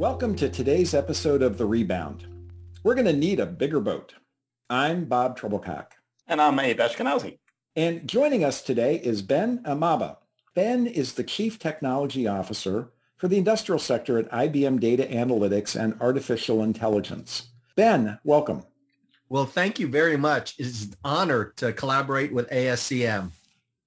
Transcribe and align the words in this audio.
Welcome 0.00 0.34
to 0.36 0.48
today's 0.48 0.94
episode 0.94 1.42
of 1.42 1.58
The 1.58 1.66
Rebound. 1.66 2.26
We're 2.82 2.94
going 2.94 3.04
to 3.04 3.12
need 3.12 3.38
a 3.38 3.44
bigger 3.44 3.80
boat. 3.80 4.14
I'm 4.70 5.04
Bob 5.04 5.38
Trebilcock. 5.38 5.88
And 6.26 6.40
I'm 6.40 6.58
Abe 6.58 6.78
Eshkenazi. 6.78 7.38
And 7.76 8.08
joining 8.08 8.42
us 8.42 8.62
today 8.62 8.96
is 8.96 9.20
Ben 9.20 9.62
Amaba. 9.66 10.16
Ben 10.54 10.86
is 10.86 11.12
the 11.12 11.22
Chief 11.22 11.58
Technology 11.58 12.26
Officer 12.26 12.92
for 13.18 13.28
the 13.28 13.36
industrial 13.36 13.78
sector 13.78 14.16
at 14.16 14.30
IBM 14.30 14.80
Data 14.80 15.02
Analytics 15.02 15.78
and 15.78 16.00
Artificial 16.00 16.62
Intelligence. 16.62 17.48
Ben, 17.76 18.18
welcome. 18.24 18.62
Well, 19.28 19.44
thank 19.44 19.78
you 19.78 19.86
very 19.86 20.16
much. 20.16 20.54
It's 20.56 20.84
an 20.84 20.94
honor 21.04 21.52
to 21.56 21.74
collaborate 21.74 22.32
with 22.32 22.48
ASCM. 22.48 23.32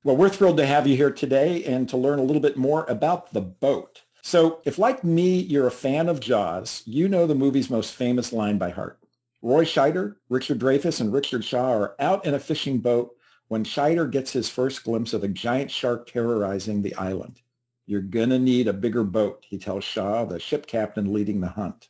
Well, 0.03 0.16
we're 0.16 0.29
thrilled 0.29 0.57
to 0.57 0.67
have 0.67 0.85
you 0.85 0.95
here 0.95 1.11
today 1.11 1.63
and 1.63 1.89
to 1.89 1.97
learn 1.97 2.19
a 2.19 2.23
little 2.23 2.39
bit 2.39 2.55
more 2.55 2.85
about 2.85 3.33
the 3.33 3.41
boat. 3.41 4.02
So 4.25 4.61
if 4.63 4.79
like 4.79 5.03
me, 5.03 5.41
you're 5.41 5.67
a 5.67 5.71
fan 5.71 6.07
of 6.07 6.21
Jaws, 6.21 6.81
you 6.85 7.09
know 7.09 7.27
the 7.27 7.35
movie's 7.35 7.69
most 7.69 7.93
famous 7.93 8.31
line 8.31 8.57
by 8.57 8.69
heart. 8.69 8.97
Roy 9.41 9.66
Scheider, 9.66 10.16
Richard 10.29 10.59
Dreyfuss, 10.59 11.02
and 11.02 11.11
Richard 11.11 11.43
Shaw 11.43 11.73
are 11.73 11.95
out 11.99 12.25
in 12.25 12.33
a 12.33 12.39
fishing 12.39 12.77
boat 12.77 13.13
when 13.49 13.66
Scheider 13.66 14.09
gets 14.09 14.31
his 14.31 14.47
first 14.47 14.85
glimpse 14.85 15.11
of 15.11 15.25
a 15.25 15.27
giant 15.27 15.69
shark 15.69 16.07
terrorizing 16.07 16.81
the 16.81 16.95
island. 16.95 17.41
You're 17.85 17.99
gonna 17.99 18.39
need 18.39 18.69
a 18.69 18.73
bigger 18.73 19.03
boat, 19.03 19.45
he 19.45 19.57
tells 19.57 19.83
Shaw, 19.83 20.23
the 20.23 20.39
ship 20.39 20.67
captain 20.67 21.11
leading 21.11 21.41
the 21.41 21.49
hunt. 21.49 21.89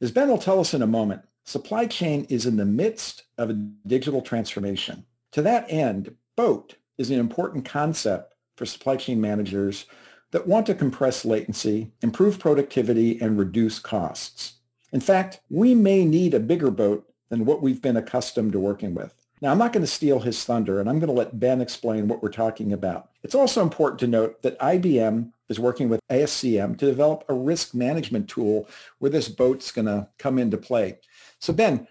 As 0.00 0.12
Ben 0.12 0.28
will 0.28 0.38
tell 0.38 0.60
us 0.60 0.72
in 0.72 0.82
a 0.82 0.86
moment, 0.86 1.22
supply 1.44 1.86
chain 1.86 2.26
is 2.30 2.46
in 2.46 2.58
the 2.58 2.64
midst 2.64 3.24
of 3.38 3.50
a 3.50 3.54
digital 3.54 4.22
transformation. 4.22 5.04
To 5.32 5.42
that 5.42 5.66
end, 5.68 6.14
boat 6.36 6.76
is 6.96 7.10
an 7.10 7.18
important 7.18 7.64
concept 7.64 8.36
for 8.56 8.66
supply 8.66 8.94
chain 8.94 9.20
managers 9.20 9.86
that 10.32 10.46
want 10.46 10.66
to 10.66 10.74
compress 10.74 11.24
latency, 11.24 11.92
improve 12.02 12.38
productivity, 12.38 13.20
and 13.20 13.38
reduce 13.38 13.78
costs. 13.78 14.54
In 14.92 15.00
fact, 15.00 15.40
we 15.50 15.74
may 15.74 16.04
need 16.04 16.34
a 16.34 16.40
bigger 16.40 16.70
boat 16.70 17.08
than 17.28 17.44
what 17.44 17.62
we've 17.62 17.82
been 17.82 17.96
accustomed 17.96 18.52
to 18.52 18.60
working 18.60 18.94
with. 18.94 19.14
Now, 19.40 19.52
I'm 19.52 19.58
not 19.58 19.72
going 19.72 19.84
to 19.84 19.90
steal 19.90 20.20
his 20.20 20.44
thunder, 20.44 20.80
and 20.80 20.88
I'm 20.88 20.98
going 20.98 21.08
to 21.08 21.14
let 21.14 21.40
Ben 21.40 21.60
explain 21.60 22.08
what 22.08 22.22
we're 22.22 22.28
talking 22.28 22.72
about. 22.72 23.08
It's 23.22 23.34
also 23.34 23.62
important 23.62 23.98
to 24.00 24.06
note 24.06 24.42
that 24.42 24.58
IBM 24.58 25.32
is 25.48 25.58
working 25.58 25.88
with 25.88 26.00
ASCM 26.10 26.76
to 26.78 26.86
develop 26.86 27.24
a 27.28 27.34
risk 27.34 27.74
management 27.74 28.28
tool 28.28 28.68
where 28.98 29.10
this 29.10 29.28
boat's 29.28 29.72
going 29.72 29.86
to 29.86 30.08
come 30.18 30.38
into 30.38 30.58
play. 30.58 30.98
So, 31.38 31.54
Ben, 31.54 31.88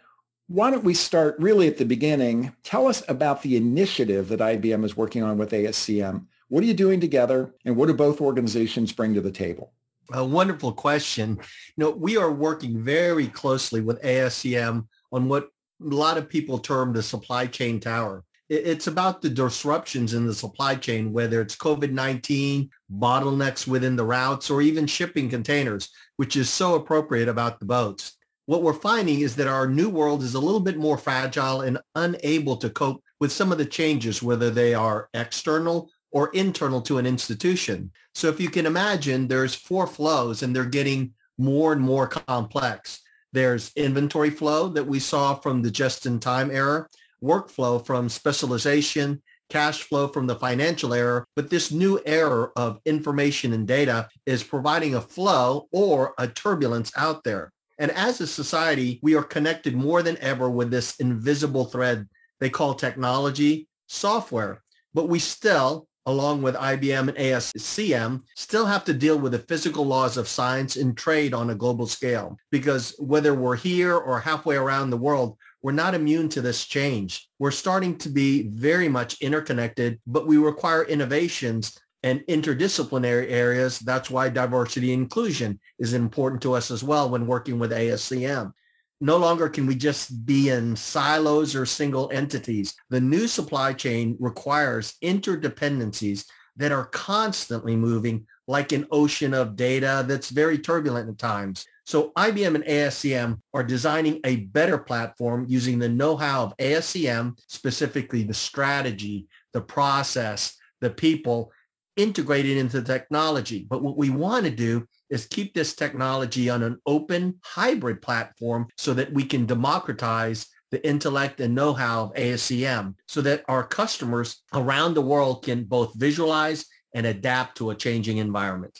why 0.47 0.69
don't 0.69 0.83
we 0.83 0.93
start 0.93 1.37
really 1.39 1.67
at 1.67 1.77
the 1.77 1.85
beginning? 1.85 2.53
Tell 2.63 2.87
us 2.87 3.03
about 3.07 3.41
the 3.41 3.55
initiative 3.55 4.27
that 4.29 4.39
IBM 4.39 4.83
is 4.85 4.97
working 4.97 5.23
on 5.23 5.37
with 5.37 5.51
ASCM. 5.51 6.25
What 6.49 6.63
are 6.63 6.67
you 6.67 6.73
doing 6.73 6.99
together 6.99 7.53
and 7.63 7.75
what 7.75 7.87
do 7.87 7.93
both 7.93 8.21
organizations 8.21 8.91
bring 8.91 9.13
to 9.13 9.21
the 9.21 9.31
table? 9.31 9.71
A 10.13 10.25
wonderful 10.25 10.73
question. 10.73 11.37
You 11.37 11.73
know, 11.77 11.91
we 11.91 12.17
are 12.17 12.31
working 12.31 12.83
very 12.83 13.27
closely 13.27 13.81
with 13.81 14.01
ASCM 14.01 14.87
on 15.11 15.29
what 15.29 15.43
a 15.43 15.93
lot 15.93 16.17
of 16.17 16.27
people 16.27 16.57
term 16.57 16.91
the 16.91 17.03
supply 17.03 17.45
chain 17.45 17.79
tower. 17.79 18.23
It's 18.49 18.87
about 18.87 19.21
the 19.21 19.29
disruptions 19.29 20.15
in 20.15 20.25
the 20.25 20.33
supply 20.33 20.73
chain, 20.73 21.13
whether 21.13 21.39
it's 21.39 21.55
COVID-19, 21.55 22.69
bottlenecks 22.97 23.67
within 23.67 23.95
the 23.95 24.03
routes, 24.03 24.49
or 24.49 24.63
even 24.63 24.87
shipping 24.87 25.29
containers, 25.29 25.89
which 26.15 26.35
is 26.35 26.49
so 26.49 26.73
appropriate 26.73 27.29
about 27.29 27.59
the 27.59 27.67
boats. 27.67 28.17
What 28.47 28.63
we're 28.63 28.73
finding 28.73 29.19
is 29.19 29.35
that 29.35 29.45
our 29.45 29.67
new 29.67 29.87
world 29.87 30.23
is 30.23 30.33
a 30.33 30.39
little 30.39 30.59
bit 30.59 30.77
more 30.77 30.97
fragile 30.97 31.61
and 31.61 31.77
unable 31.93 32.57
to 32.57 32.71
cope 32.71 33.03
with 33.19 33.31
some 33.31 33.51
of 33.51 33.59
the 33.59 33.65
changes, 33.65 34.23
whether 34.23 34.49
they 34.49 34.73
are 34.73 35.09
external 35.13 35.91
or 36.11 36.29
internal 36.29 36.81
to 36.81 36.97
an 36.97 37.05
institution. 37.05 37.91
So 38.15 38.27
if 38.29 38.39
you 38.39 38.49
can 38.49 38.65
imagine, 38.65 39.27
there's 39.27 39.55
four 39.55 39.87
flows 39.87 40.43
and 40.43 40.55
they're 40.55 40.65
getting 40.65 41.13
more 41.37 41.71
and 41.73 41.81
more 41.81 42.07
complex. 42.07 43.01
There's 43.31 43.71
inventory 43.75 44.29
flow 44.29 44.69
that 44.69 44.87
we 44.87 44.99
saw 44.99 45.35
from 45.35 45.61
the 45.61 45.71
just-in-time 45.71 46.51
era, 46.51 46.87
workflow 47.23 47.85
from 47.85 48.09
specialization, 48.09 49.21
cash 49.49 49.83
flow 49.83 50.07
from 50.07 50.27
the 50.27 50.35
financial 50.35 50.93
era. 50.93 51.25
But 51.35 51.49
this 51.49 51.71
new 51.71 51.99
era 52.05 52.49
of 52.55 52.79
information 52.85 53.53
and 53.53 53.67
data 53.67 54.07
is 54.25 54.43
providing 54.43 54.95
a 54.95 55.01
flow 55.01 55.67
or 55.71 56.13
a 56.17 56.27
turbulence 56.27 56.91
out 56.95 57.23
there. 57.23 57.51
And 57.77 57.91
as 57.91 58.19
a 58.19 58.27
society, 58.27 58.99
we 59.01 59.15
are 59.15 59.23
connected 59.23 59.75
more 59.75 60.03
than 60.03 60.17
ever 60.17 60.49
with 60.49 60.71
this 60.71 60.95
invisible 60.99 61.65
thread 61.65 62.07
they 62.39 62.49
call 62.49 62.73
technology, 62.73 63.67
software. 63.87 64.63
But 64.93 65.09
we 65.09 65.19
still 65.19 65.88
along 66.05 66.41
with 66.41 66.55
IBM 66.55 67.09
and 67.09 67.17
ASCM, 67.17 68.23
still 68.35 68.65
have 68.65 68.83
to 68.85 68.93
deal 68.93 69.17
with 69.17 69.31
the 69.33 69.39
physical 69.39 69.85
laws 69.85 70.17
of 70.17 70.27
science 70.27 70.75
and 70.75 70.97
trade 70.97 71.33
on 71.33 71.49
a 71.49 71.55
global 71.55 71.87
scale. 71.87 72.37
Because 72.51 72.95
whether 72.99 73.33
we're 73.33 73.55
here 73.55 73.95
or 73.95 74.19
halfway 74.19 74.55
around 74.55 74.89
the 74.89 74.97
world, 74.97 75.37
we're 75.61 75.71
not 75.71 75.93
immune 75.93 76.29
to 76.29 76.41
this 76.41 76.65
change. 76.65 77.27
We're 77.37 77.51
starting 77.51 77.97
to 77.99 78.09
be 78.09 78.47
very 78.47 78.87
much 78.87 79.21
interconnected, 79.21 79.99
but 80.07 80.25
we 80.25 80.37
require 80.37 80.83
innovations 80.83 81.77
and 82.01 82.21
interdisciplinary 82.21 83.29
areas. 83.29 83.79
That's 83.79 84.09
why 84.09 84.29
diversity 84.29 84.93
and 84.93 85.03
inclusion 85.03 85.59
is 85.79 85.93
important 85.93 86.41
to 86.43 86.53
us 86.53 86.71
as 86.71 86.83
well 86.83 87.09
when 87.09 87.27
working 87.27 87.59
with 87.59 87.71
ASCM 87.71 88.53
no 89.01 89.17
longer 89.17 89.49
can 89.49 89.65
we 89.65 89.75
just 89.75 90.25
be 90.25 90.49
in 90.49 90.75
silos 90.75 91.55
or 91.55 91.65
single 91.65 92.09
entities. 92.13 92.75
The 92.89 93.01
new 93.01 93.27
supply 93.27 93.73
chain 93.73 94.17
requires 94.19 94.95
interdependencies 95.03 96.25
that 96.57 96.71
are 96.71 96.85
constantly 96.85 97.75
moving 97.75 98.27
like 98.47 98.71
an 98.71 98.85
ocean 98.91 99.33
of 99.33 99.55
data 99.55 100.03
that's 100.07 100.29
very 100.29 100.57
turbulent 100.57 101.09
at 101.09 101.17
times. 101.17 101.65
So 101.85 102.11
IBM 102.17 102.55
and 102.55 102.63
ASCM 102.65 103.39
are 103.53 103.63
designing 103.63 104.19
a 104.25 104.37
better 104.37 104.77
platform 104.77 105.45
using 105.47 105.79
the 105.79 105.89
know-how 105.89 106.43
of 106.43 106.57
ASCM, 106.57 107.39
specifically 107.47 108.23
the 108.23 108.33
strategy, 108.33 109.27
the 109.53 109.61
process, 109.61 110.57
the 110.81 110.89
people, 110.89 111.51
integrated 111.99 112.57
into 112.57 112.81
technology. 112.81 113.67
But 113.69 113.83
what 113.83 113.97
we 113.97 114.09
want 114.09 114.45
to 114.45 114.51
do 114.51 114.87
is 115.09 115.25
keep 115.25 115.53
this 115.53 115.75
technology 115.75 116.49
on 116.49 116.63
an 116.63 116.79
open 116.85 117.39
hybrid 117.43 118.01
platform 118.01 118.67
so 118.77 118.93
that 118.93 119.11
we 119.11 119.25
can 119.25 119.45
democratize 119.45 120.47
the 120.71 120.85
intellect 120.87 121.41
and 121.41 121.53
know-how 121.53 122.03
of 122.03 122.13
ASCM 122.13 122.95
so 123.07 123.21
that 123.21 123.43
our 123.47 123.63
customers 123.63 124.41
around 124.53 124.93
the 124.93 125.01
world 125.01 125.43
can 125.43 125.65
both 125.65 125.93
visualize 125.95 126.65
and 126.93 127.05
adapt 127.05 127.57
to 127.57 127.71
a 127.71 127.75
changing 127.75 128.17
environment. 128.17 128.79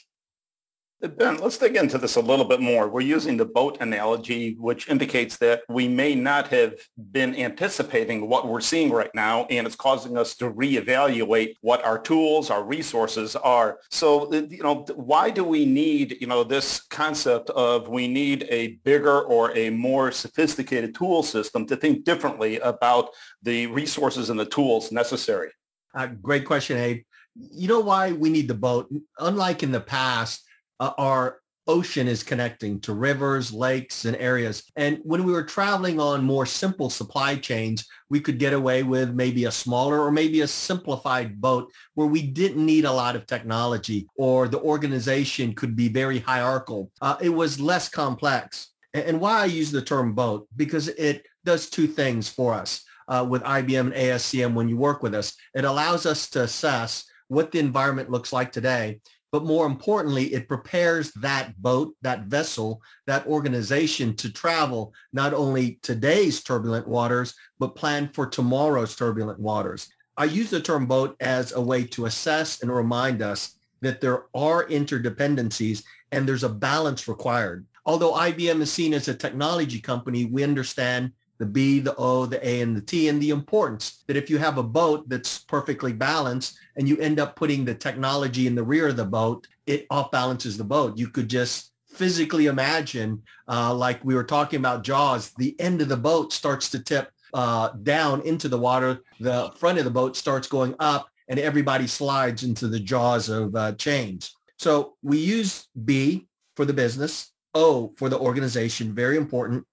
Ben, 1.02 1.38
let's 1.38 1.56
dig 1.56 1.76
into 1.76 1.96
this 1.96 2.16
a 2.16 2.20
little 2.20 2.44
bit 2.44 2.60
more. 2.60 2.86
We're 2.86 3.00
using 3.00 3.38
the 3.38 3.46
boat 3.46 3.78
analogy, 3.80 4.54
which 4.60 4.86
indicates 4.86 5.38
that 5.38 5.62
we 5.70 5.88
may 5.88 6.14
not 6.14 6.48
have 6.48 6.74
been 7.10 7.34
anticipating 7.36 8.28
what 8.28 8.46
we're 8.46 8.60
seeing 8.60 8.90
right 8.90 9.10
now, 9.14 9.46
and 9.46 9.66
it's 9.66 9.76
causing 9.76 10.18
us 10.18 10.36
to 10.36 10.52
reevaluate 10.52 11.54
what 11.62 11.82
our 11.86 11.98
tools, 11.98 12.50
our 12.50 12.62
resources 12.62 13.34
are. 13.34 13.78
So, 13.90 14.30
you 14.30 14.62
know, 14.62 14.84
why 14.94 15.30
do 15.30 15.42
we 15.42 15.64
need, 15.64 16.18
you 16.20 16.26
know, 16.26 16.44
this 16.44 16.82
concept 16.82 17.48
of 17.48 17.88
we 17.88 18.06
need 18.06 18.46
a 18.50 18.72
bigger 18.84 19.22
or 19.22 19.56
a 19.56 19.70
more 19.70 20.12
sophisticated 20.12 20.94
tool 20.94 21.22
system 21.22 21.64
to 21.68 21.76
think 21.76 22.04
differently 22.04 22.58
about 22.58 23.08
the 23.42 23.68
resources 23.68 24.28
and 24.28 24.38
the 24.38 24.44
tools 24.44 24.92
necessary? 24.92 25.48
Uh, 25.94 26.08
great 26.08 26.44
question, 26.44 26.76
Abe. 26.76 27.04
You 27.34 27.68
know 27.68 27.80
why 27.80 28.12
we 28.12 28.28
need 28.28 28.48
the 28.48 28.54
boat? 28.54 28.92
Unlike 29.18 29.62
in 29.62 29.72
the 29.72 29.80
past, 29.80 30.42
uh, 30.80 30.92
our 30.98 31.40
ocean 31.68 32.08
is 32.08 32.24
connecting 32.24 32.80
to 32.80 32.92
rivers, 32.92 33.52
lakes, 33.52 34.04
and 34.04 34.16
areas. 34.16 34.64
And 34.74 34.98
when 35.04 35.22
we 35.22 35.32
were 35.32 35.44
traveling 35.44 36.00
on 36.00 36.24
more 36.24 36.44
simple 36.44 36.90
supply 36.90 37.36
chains, 37.36 37.86
we 38.08 38.18
could 38.18 38.38
get 38.38 38.52
away 38.52 38.82
with 38.82 39.14
maybe 39.14 39.44
a 39.44 39.52
smaller 39.52 40.00
or 40.00 40.10
maybe 40.10 40.40
a 40.40 40.48
simplified 40.48 41.40
boat 41.40 41.70
where 41.94 42.08
we 42.08 42.22
didn't 42.22 42.66
need 42.66 42.86
a 42.86 42.92
lot 42.92 43.14
of 43.14 43.26
technology 43.26 44.08
or 44.16 44.48
the 44.48 44.58
organization 44.60 45.54
could 45.54 45.76
be 45.76 45.88
very 45.88 46.18
hierarchical. 46.18 46.90
Uh, 47.00 47.16
it 47.20 47.28
was 47.28 47.60
less 47.60 47.88
complex. 47.88 48.72
And 48.92 49.20
why 49.20 49.42
I 49.42 49.44
use 49.44 49.70
the 49.70 49.82
term 49.82 50.14
boat, 50.14 50.48
because 50.56 50.88
it 50.88 51.24
does 51.44 51.70
two 51.70 51.86
things 51.86 52.28
for 52.28 52.52
us 52.52 52.82
uh, 53.06 53.24
with 53.28 53.42
IBM 53.44 53.78
and 53.78 53.94
ASCM 53.94 54.54
when 54.54 54.68
you 54.68 54.76
work 54.76 55.04
with 55.04 55.14
us. 55.14 55.36
It 55.54 55.64
allows 55.64 56.06
us 56.06 56.28
to 56.30 56.42
assess 56.42 57.04
what 57.28 57.52
the 57.52 57.60
environment 57.60 58.10
looks 58.10 58.32
like 58.32 58.50
today 58.50 59.00
but 59.32 59.44
more 59.44 59.66
importantly, 59.66 60.34
it 60.34 60.48
prepares 60.48 61.12
that 61.12 61.60
boat, 61.62 61.94
that 62.02 62.24
vessel, 62.24 62.82
that 63.06 63.26
organization 63.26 64.14
to 64.16 64.32
travel 64.32 64.92
not 65.12 65.32
only 65.32 65.78
today's 65.82 66.42
turbulent 66.42 66.88
waters, 66.88 67.34
but 67.58 67.76
plan 67.76 68.10
for 68.12 68.26
tomorrow's 68.26 68.96
turbulent 68.96 69.38
waters. 69.38 69.88
I 70.16 70.24
use 70.24 70.50
the 70.50 70.60
term 70.60 70.86
boat 70.86 71.16
as 71.20 71.52
a 71.52 71.60
way 71.60 71.84
to 71.84 72.06
assess 72.06 72.62
and 72.62 72.74
remind 72.74 73.22
us 73.22 73.56
that 73.80 74.00
there 74.00 74.24
are 74.34 74.66
interdependencies 74.66 75.84
and 76.12 76.26
there's 76.26 76.44
a 76.44 76.48
balance 76.48 77.08
required. 77.08 77.66
Although 77.86 78.12
IBM 78.12 78.60
is 78.60 78.72
seen 78.72 78.92
as 78.92 79.08
a 79.08 79.14
technology 79.14 79.80
company, 79.80 80.26
we 80.26 80.44
understand 80.44 81.12
the 81.40 81.46
B, 81.46 81.80
the 81.80 81.96
O, 81.96 82.26
the 82.26 82.46
A, 82.46 82.60
and 82.60 82.76
the 82.76 82.82
T, 82.82 83.08
and 83.08 83.20
the 83.20 83.30
importance 83.30 84.04
that 84.06 84.16
if 84.16 84.28
you 84.28 84.36
have 84.36 84.58
a 84.58 84.62
boat 84.62 85.08
that's 85.08 85.38
perfectly 85.38 85.92
balanced 85.92 86.58
and 86.76 86.86
you 86.86 86.98
end 86.98 87.18
up 87.18 87.34
putting 87.34 87.64
the 87.64 87.74
technology 87.74 88.46
in 88.46 88.54
the 88.54 88.62
rear 88.62 88.88
of 88.88 88.96
the 88.96 89.06
boat, 89.06 89.48
it 89.66 89.86
off 89.90 90.10
balances 90.10 90.58
the 90.58 90.64
boat. 90.64 90.98
You 90.98 91.08
could 91.08 91.28
just 91.28 91.72
physically 91.88 92.46
imagine, 92.46 93.22
uh, 93.48 93.74
like 93.74 94.04
we 94.04 94.14
were 94.14 94.22
talking 94.22 94.60
about 94.60 94.84
Jaws, 94.84 95.32
the 95.38 95.58
end 95.58 95.80
of 95.80 95.88
the 95.88 95.96
boat 95.96 96.34
starts 96.34 96.68
to 96.70 96.78
tip 96.78 97.10
uh, 97.32 97.70
down 97.82 98.20
into 98.20 98.48
the 98.48 98.58
water. 98.58 99.00
The 99.18 99.50
front 99.56 99.78
of 99.78 99.84
the 99.84 99.90
boat 99.90 100.18
starts 100.18 100.46
going 100.46 100.74
up 100.78 101.08
and 101.28 101.40
everybody 101.40 101.86
slides 101.86 102.44
into 102.44 102.68
the 102.68 102.80
jaws 102.80 103.30
of 103.30 103.56
uh, 103.56 103.72
chains. 103.72 104.36
So 104.58 104.96
we 105.02 105.16
use 105.16 105.68
B 105.86 106.26
for 106.54 106.66
the 106.66 106.74
business, 106.74 107.32
O 107.54 107.94
for 107.96 108.10
the 108.10 108.18
organization, 108.18 108.94
very 108.94 109.16
important, 109.16 109.64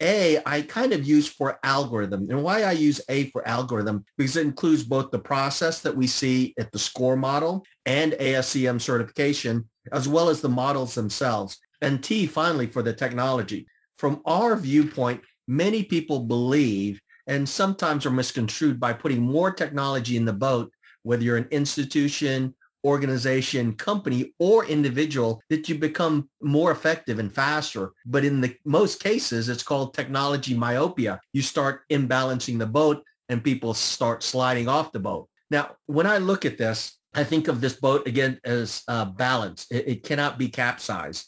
a, 0.00 0.40
I 0.46 0.62
kind 0.62 0.92
of 0.92 1.06
use 1.06 1.28
for 1.28 1.58
algorithm. 1.62 2.28
And 2.30 2.42
why 2.42 2.62
I 2.62 2.72
use 2.72 3.00
A 3.08 3.30
for 3.30 3.46
algorithm, 3.46 4.04
because 4.16 4.36
it 4.36 4.46
includes 4.46 4.84
both 4.84 5.10
the 5.10 5.18
process 5.18 5.80
that 5.80 5.96
we 5.96 6.06
see 6.06 6.54
at 6.58 6.70
the 6.72 6.78
SCOR 6.78 7.16
model 7.16 7.64
and 7.86 8.12
ASCM 8.12 8.80
certification, 8.80 9.68
as 9.92 10.06
well 10.06 10.28
as 10.28 10.40
the 10.40 10.48
models 10.48 10.94
themselves. 10.94 11.58
And 11.80 12.02
T, 12.02 12.26
finally, 12.26 12.66
for 12.66 12.82
the 12.82 12.92
technology. 12.92 13.66
From 13.96 14.20
our 14.24 14.56
viewpoint, 14.56 15.22
many 15.46 15.82
people 15.82 16.20
believe 16.20 17.00
and 17.26 17.48
sometimes 17.48 18.06
are 18.06 18.10
misconstrued 18.10 18.80
by 18.80 18.92
putting 18.92 19.20
more 19.20 19.52
technology 19.52 20.16
in 20.16 20.24
the 20.24 20.32
boat, 20.32 20.72
whether 21.02 21.22
you're 21.22 21.36
an 21.36 21.48
institution, 21.50 22.54
organization, 22.84 23.74
company, 23.74 24.34
or 24.38 24.64
individual 24.64 25.42
that 25.50 25.68
you 25.68 25.76
become 25.76 26.28
more 26.40 26.70
effective 26.70 27.18
and 27.18 27.32
faster. 27.32 27.92
But 28.06 28.24
in 28.24 28.40
the 28.40 28.54
most 28.64 29.02
cases, 29.02 29.48
it's 29.48 29.62
called 29.62 29.94
technology 29.94 30.54
myopia. 30.54 31.20
You 31.32 31.42
start 31.42 31.82
imbalancing 31.90 32.58
the 32.58 32.66
boat 32.66 33.02
and 33.28 33.44
people 33.44 33.74
start 33.74 34.22
sliding 34.22 34.68
off 34.68 34.92
the 34.92 35.00
boat. 35.00 35.28
Now, 35.50 35.76
when 35.86 36.06
I 36.06 36.18
look 36.18 36.44
at 36.44 36.58
this, 36.58 36.98
I 37.14 37.24
think 37.24 37.48
of 37.48 37.60
this 37.60 37.74
boat 37.74 38.06
again 38.06 38.38
as 38.44 38.82
uh, 38.88 39.06
balance. 39.06 39.66
It, 39.70 39.88
it, 39.88 40.02
cannot 40.04 40.38
be 40.38 40.48
capsized. 40.48 41.26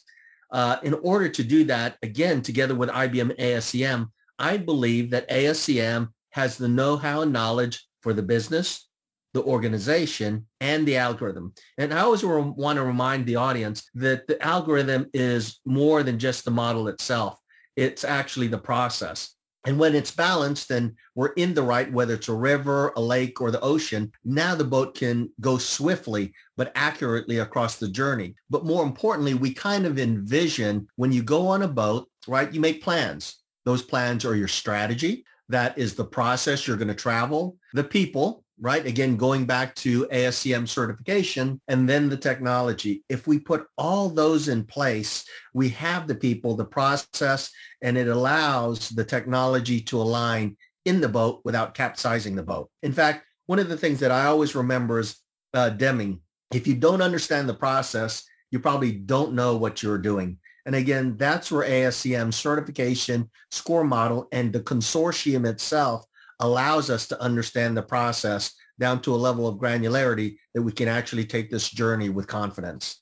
Uh, 0.51 0.77
in 0.83 0.93
order 0.93 1.27
to 1.29 1.43
do 1.43 1.63
that, 1.65 1.97
again, 2.03 2.41
together 2.41 2.75
with 2.75 2.89
IBM 2.89 3.37
ASCM, 3.37 4.09
I 4.37 4.57
believe 4.57 5.11
that 5.11 5.29
ASCM 5.29 6.09
has 6.31 6.57
the 6.57 6.67
know-how 6.67 7.21
and 7.21 7.33
knowledge 7.33 7.85
for 8.01 8.13
the 8.13 8.23
business, 8.23 8.87
the 9.33 9.43
organization 9.43 10.45
and 10.59 10.87
the 10.87 10.97
algorithm. 10.97 11.53
And 11.77 11.93
I 11.93 11.99
always 11.99 12.23
want 12.23 12.77
to 12.77 12.83
remind 12.83 13.25
the 13.25 13.37
audience 13.37 13.89
that 13.95 14.27
the 14.27 14.41
algorithm 14.43 15.07
is 15.13 15.59
more 15.65 16.03
than 16.03 16.19
just 16.19 16.45
the 16.45 16.51
model 16.51 16.87
itself. 16.87 17.39
It's 17.75 18.03
actually 18.03 18.47
the 18.47 18.57
process. 18.57 19.35
And 19.65 19.77
when 19.77 19.93
it's 19.93 20.11
balanced 20.11 20.71
and 20.71 20.95
we're 21.13 21.33
in 21.33 21.53
the 21.53 21.61
right, 21.61 21.91
whether 21.91 22.15
it's 22.15 22.29
a 22.29 22.33
river, 22.33 22.93
a 22.95 23.01
lake, 23.01 23.39
or 23.39 23.51
the 23.51 23.61
ocean, 23.61 24.11
now 24.25 24.55
the 24.55 24.63
boat 24.63 24.95
can 24.95 25.29
go 25.39 25.59
swiftly 25.59 26.33
but 26.57 26.71
accurately 26.73 27.37
across 27.37 27.77
the 27.77 27.87
journey. 27.87 28.33
But 28.49 28.65
more 28.65 28.83
importantly, 28.83 29.35
we 29.35 29.53
kind 29.53 29.85
of 29.85 29.99
envision 29.99 30.87
when 30.95 31.11
you 31.11 31.21
go 31.21 31.47
on 31.47 31.61
a 31.61 31.67
boat, 31.67 32.09
right, 32.27 32.51
you 32.51 32.59
make 32.59 32.83
plans. 32.83 33.37
Those 33.63 33.83
plans 33.83 34.25
are 34.25 34.35
your 34.35 34.47
strategy. 34.47 35.23
That 35.49 35.77
is 35.77 35.93
the 35.93 36.05
process 36.05 36.65
you're 36.65 36.77
going 36.77 36.87
to 36.87 36.95
travel, 36.95 37.57
the 37.73 37.83
people, 37.83 38.40
right? 38.61 38.85
Again, 38.85 39.17
going 39.17 39.45
back 39.45 39.73
to 39.75 40.05
ASCM 40.05 40.69
certification 40.69 41.59
and 41.67 41.89
then 41.89 42.07
the 42.07 42.15
technology. 42.15 43.03
If 43.09 43.25
we 43.25 43.39
put 43.39 43.65
all 43.75 44.07
those 44.07 44.47
in 44.47 44.63
place, 44.63 45.25
we 45.53 45.69
have 45.69 46.07
the 46.07 46.15
people, 46.15 46.55
the 46.55 46.63
process, 46.63 47.51
and 47.81 47.97
it 47.97 48.07
allows 48.07 48.89
the 48.89 49.03
technology 49.03 49.81
to 49.81 49.99
align 49.99 50.55
in 50.85 51.01
the 51.01 51.09
boat 51.09 51.41
without 51.43 51.73
capsizing 51.73 52.35
the 52.35 52.43
boat. 52.43 52.69
In 52.83 52.93
fact, 52.93 53.25
one 53.47 53.59
of 53.59 53.67
the 53.67 53.77
things 53.77 53.99
that 53.99 54.11
I 54.11 54.27
always 54.27 54.53
remember 54.53 54.99
is 54.99 55.17
uh, 55.55 55.71
Deming. 55.71 56.21
If 56.53 56.67
you 56.67 56.75
don't 56.75 57.01
understand 57.01 57.49
the 57.49 57.55
process, 57.55 58.23
you 58.51 58.59
probably 58.59 58.91
don't 58.91 59.33
know 59.33 59.57
what 59.57 59.81
you're 59.81 59.97
doing. 59.97 60.37
And 60.67 60.75
again, 60.75 61.17
that's 61.17 61.51
where 61.51 61.67
ASCM 61.67 62.31
certification, 62.31 63.29
SCOR 63.49 63.83
model, 63.83 64.27
and 64.31 64.53
the 64.53 64.59
consortium 64.59 65.47
itself 65.47 66.05
allows 66.41 66.89
us 66.89 67.07
to 67.07 67.21
understand 67.21 67.77
the 67.77 67.81
process 67.81 68.53
down 68.79 69.01
to 69.03 69.13
a 69.13 69.15
level 69.15 69.47
of 69.47 69.57
granularity 69.57 70.37
that 70.53 70.61
we 70.61 70.71
can 70.71 70.87
actually 70.87 71.25
take 71.25 71.49
this 71.49 71.69
journey 71.69 72.09
with 72.09 72.27
confidence. 72.27 72.97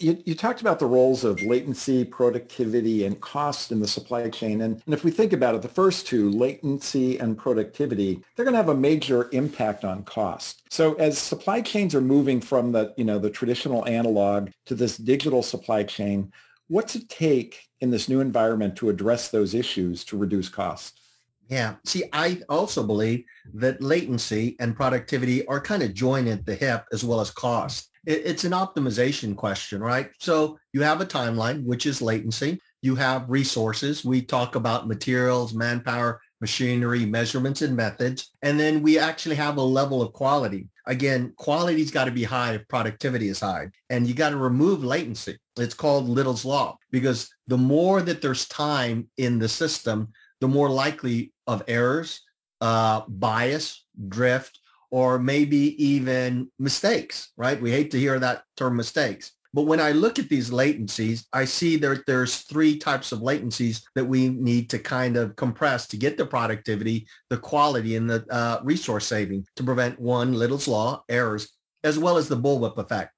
You, 0.00 0.22
you, 0.24 0.36
talked 0.36 0.60
about 0.60 0.78
the 0.78 0.86
roles 0.86 1.24
of 1.24 1.42
latency, 1.42 2.04
productivity, 2.04 3.04
and 3.04 3.20
cost 3.20 3.72
in 3.72 3.80
the 3.80 3.88
supply 3.88 4.30
chain. 4.30 4.60
And, 4.60 4.80
and 4.86 4.94
if 4.94 5.02
we 5.02 5.10
think 5.10 5.32
about 5.32 5.56
it, 5.56 5.62
the 5.62 5.68
first 5.68 6.06
two, 6.06 6.30
latency 6.30 7.18
and 7.18 7.36
productivity, 7.36 8.22
they're 8.36 8.44
going 8.44 8.52
to 8.52 8.58
have 8.58 8.68
a 8.68 8.76
major 8.76 9.28
impact 9.32 9.84
on 9.84 10.04
cost. 10.04 10.62
So 10.70 10.94
as 10.94 11.18
supply 11.18 11.62
chains 11.62 11.96
are 11.96 12.00
moving 12.00 12.40
from 12.40 12.70
the, 12.70 12.94
you 12.96 13.02
know, 13.02 13.18
the 13.18 13.30
traditional 13.30 13.88
analog 13.88 14.50
to 14.66 14.76
this 14.76 14.96
digital 14.96 15.42
supply 15.42 15.82
chain, 15.82 16.32
what's 16.68 16.94
it 16.94 17.08
take 17.08 17.64
in 17.80 17.90
this 17.90 18.08
new 18.08 18.20
environment 18.20 18.76
to 18.76 18.90
address 18.90 19.30
those 19.30 19.52
issues 19.52 20.04
to 20.04 20.16
reduce 20.16 20.48
cost? 20.48 21.00
Yeah. 21.48 21.76
See, 21.84 22.04
I 22.12 22.42
also 22.48 22.82
believe 22.82 23.24
that 23.54 23.82
latency 23.82 24.56
and 24.60 24.76
productivity 24.76 25.46
are 25.46 25.60
kind 25.60 25.82
of 25.82 25.94
joined 25.94 26.28
at 26.28 26.44
the 26.44 26.54
hip 26.54 26.84
as 26.92 27.04
well 27.04 27.20
as 27.20 27.30
cost. 27.30 27.90
It's 28.04 28.44
an 28.44 28.52
optimization 28.52 29.34
question, 29.34 29.80
right? 29.80 30.10
So 30.18 30.58
you 30.72 30.82
have 30.82 31.00
a 31.00 31.06
timeline, 31.06 31.64
which 31.64 31.86
is 31.86 32.02
latency. 32.02 32.60
You 32.82 32.94
have 32.94 33.28
resources. 33.28 34.04
We 34.04 34.22
talk 34.22 34.54
about 34.54 34.88
materials, 34.88 35.52
manpower, 35.52 36.20
machinery, 36.40 37.04
measurements, 37.04 37.62
and 37.62 37.76
methods. 37.76 38.30
And 38.42 38.58
then 38.58 38.82
we 38.82 38.98
actually 38.98 39.36
have 39.36 39.56
a 39.56 39.62
level 39.62 40.00
of 40.00 40.12
quality. 40.12 40.68
Again, 40.86 41.32
quality's 41.36 41.90
got 41.90 42.04
to 42.04 42.10
be 42.10 42.24
high 42.24 42.54
if 42.54 42.68
productivity 42.68 43.28
is 43.28 43.40
high. 43.40 43.68
And 43.90 44.06
you 44.06 44.14
got 44.14 44.30
to 44.30 44.36
remove 44.36 44.84
latency. 44.84 45.38
It's 45.58 45.74
called 45.74 46.08
Little's 46.08 46.44
Law 46.44 46.78
because 46.90 47.28
the 47.46 47.58
more 47.58 48.00
that 48.02 48.22
there's 48.22 48.46
time 48.48 49.08
in 49.16 49.38
the 49.38 49.48
system, 49.48 50.12
the 50.40 50.48
more 50.48 50.70
likely 50.70 51.32
of 51.46 51.62
errors, 51.68 52.20
uh, 52.60 53.02
bias, 53.08 53.84
drift, 54.08 54.60
or 54.90 55.18
maybe 55.18 55.82
even 55.82 56.50
mistakes, 56.58 57.30
right? 57.36 57.60
We 57.60 57.70
hate 57.70 57.90
to 57.92 57.98
hear 57.98 58.18
that 58.18 58.44
term 58.56 58.76
mistakes. 58.76 59.32
But 59.54 59.62
when 59.62 59.80
I 59.80 59.92
look 59.92 60.18
at 60.18 60.28
these 60.28 60.50
latencies, 60.50 61.24
I 61.32 61.46
see 61.46 61.76
that 61.78 62.04
there's 62.06 62.42
three 62.42 62.78
types 62.78 63.12
of 63.12 63.20
latencies 63.20 63.82
that 63.94 64.04
we 64.04 64.28
need 64.28 64.68
to 64.70 64.78
kind 64.78 65.16
of 65.16 65.36
compress 65.36 65.86
to 65.88 65.96
get 65.96 66.18
the 66.18 66.26
productivity, 66.26 67.06
the 67.30 67.38
quality, 67.38 67.96
and 67.96 68.08
the 68.08 68.26
uh, 68.30 68.60
resource 68.62 69.06
saving 69.06 69.46
to 69.56 69.64
prevent 69.64 69.98
one, 69.98 70.34
Little's 70.34 70.68
Law, 70.68 71.02
errors, 71.08 71.50
as 71.82 71.98
well 71.98 72.18
as 72.18 72.28
the 72.28 72.36
bullwhip 72.36 72.76
effect. 72.76 73.12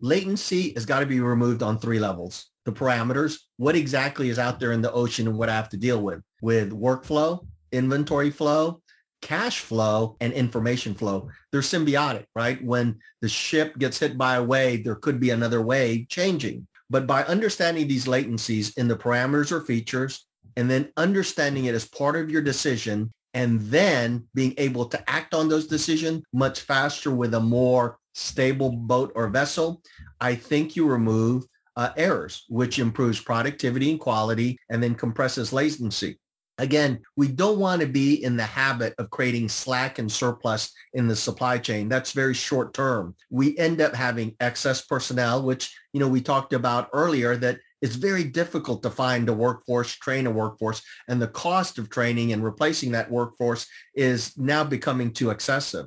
Latency 0.00 0.72
has 0.74 0.86
got 0.86 1.00
to 1.00 1.06
be 1.06 1.20
removed 1.20 1.62
on 1.62 1.78
three 1.78 1.98
levels. 1.98 2.46
The 2.64 2.72
parameters, 2.72 3.40
what 3.56 3.74
exactly 3.74 4.28
is 4.28 4.38
out 4.38 4.60
there 4.60 4.72
in 4.72 4.82
the 4.82 4.92
ocean 4.92 5.26
and 5.26 5.36
what 5.36 5.48
I 5.48 5.54
have 5.54 5.68
to 5.70 5.76
deal 5.76 6.00
with, 6.00 6.22
with 6.42 6.72
workflow, 6.72 7.46
inventory 7.72 8.30
flow, 8.30 8.82
cash 9.22 9.60
flow, 9.60 10.16
and 10.20 10.32
information 10.34 10.94
flow. 10.94 11.30
They're 11.50 11.62
symbiotic, 11.62 12.26
right? 12.34 12.62
When 12.62 12.98
the 13.22 13.28
ship 13.28 13.78
gets 13.78 13.98
hit 13.98 14.18
by 14.18 14.34
a 14.34 14.42
wave, 14.42 14.84
there 14.84 14.96
could 14.96 15.18
be 15.18 15.30
another 15.30 15.62
wave 15.62 16.08
changing. 16.08 16.66
But 16.90 17.06
by 17.06 17.24
understanding 17.24 17.88
these 17.88 18.04
latencies 18.04 18.76
in 18.76 18.88
the 18.88 18.96
parameters 18.96 19.50
or 19.50 19.62
features, 19.62 20.26
and 20.56 20.70
then 20.70 20.92
understanding 20.98 21.64
it 21.64 21.74
as 21.74 21.88
part 21.88 22.16
of 22.16 22.30
your 22.30 22.42
decision, 22.42 23.10
and 23.32 23.60
then 23.62 24.28
being 24.34 24.52
able 24.58 24.84
to 24.86 25.10
act 25.10 25.32
on 25.32 25.48
those 25.48 25.66
decisions 25.66 26.22
much 26.34 26.60
faster 26.60 27.10
with 27.10 27.32
a 27.32 27.40
more 27.40 27.96
stable 28.14 28.70
boat 28.70 29.12
or 29.14 29.28
vessel, 29.28 29.80
I 30.20 30.34
think 30.34 30.76
you 30.76 30.86
remove 30.86 31.46
uh, 31.76 31.90
errors, 31.96 32.44
which 32.48 32.78
improves 32.78 33.20
productivity 33.20 33.90
and 33.90 34.00
quality 34.00 34.58
and 34.68 34.82
then 34.82 34.94
compresses 34.94 35.52
latency. 35.52 36.18
Again, 36.62 37.00
we 37.16 37.26
don't 37.26 37.58
want 37.58 37.80
to 37.80 37.88
be 37.88 38.22
in 38.22 38.36
the 38.36 38.44
habit 38.44 38.94
of 38.98 39.10
creating 39.10 39.48
slack 39.48 39.98
and 39.98 40.10
surplus 40.10 40.72
in 40.94 41.08
the 41.08 41.16
supply 41.16 41.58
chain. 41.58 41.88
That's 41.88 42.12
very 42.12 42.34
short 42.34 42.72
term. 42.72 43.16
We 43.30 43.58
end 43.58 43.80
up 43.80 43.96
having 43.96 44.36
excess 44.38 44.80
personnel, 44.80 45.42
which, 45.42 45.76
you 45.92 45.98
know, 45.98 46.06
we 46.06 46.20
talked 46.20 46.52
about 46.52 46.88
earlier 46.92 47.34
that 47.38 47.58
it's 47.80 47.96
very 47.96 48.22
difficult 48.22 48.84
to 48.84 48.90
find 48.90 49.28
a 49.28 49.32
workforce, 49.32 49.92
train 49.96 50.28
a 50.28 50.30
workforce, 50.30 50.82
and 51.08 51.20
the 51.20 51.26
cost 51.26 51.78
of 51.78 51.90
training 51.90 52.32
and 52.32 52.44
replacing 52.44 52.92
that 52.92 53.10
workforce 53.10 53.66
is 53.96 54.38
now 54.38 54.62
becoming 54.62 55.12
too 55.12 55.30
excessive. 55.30 55.86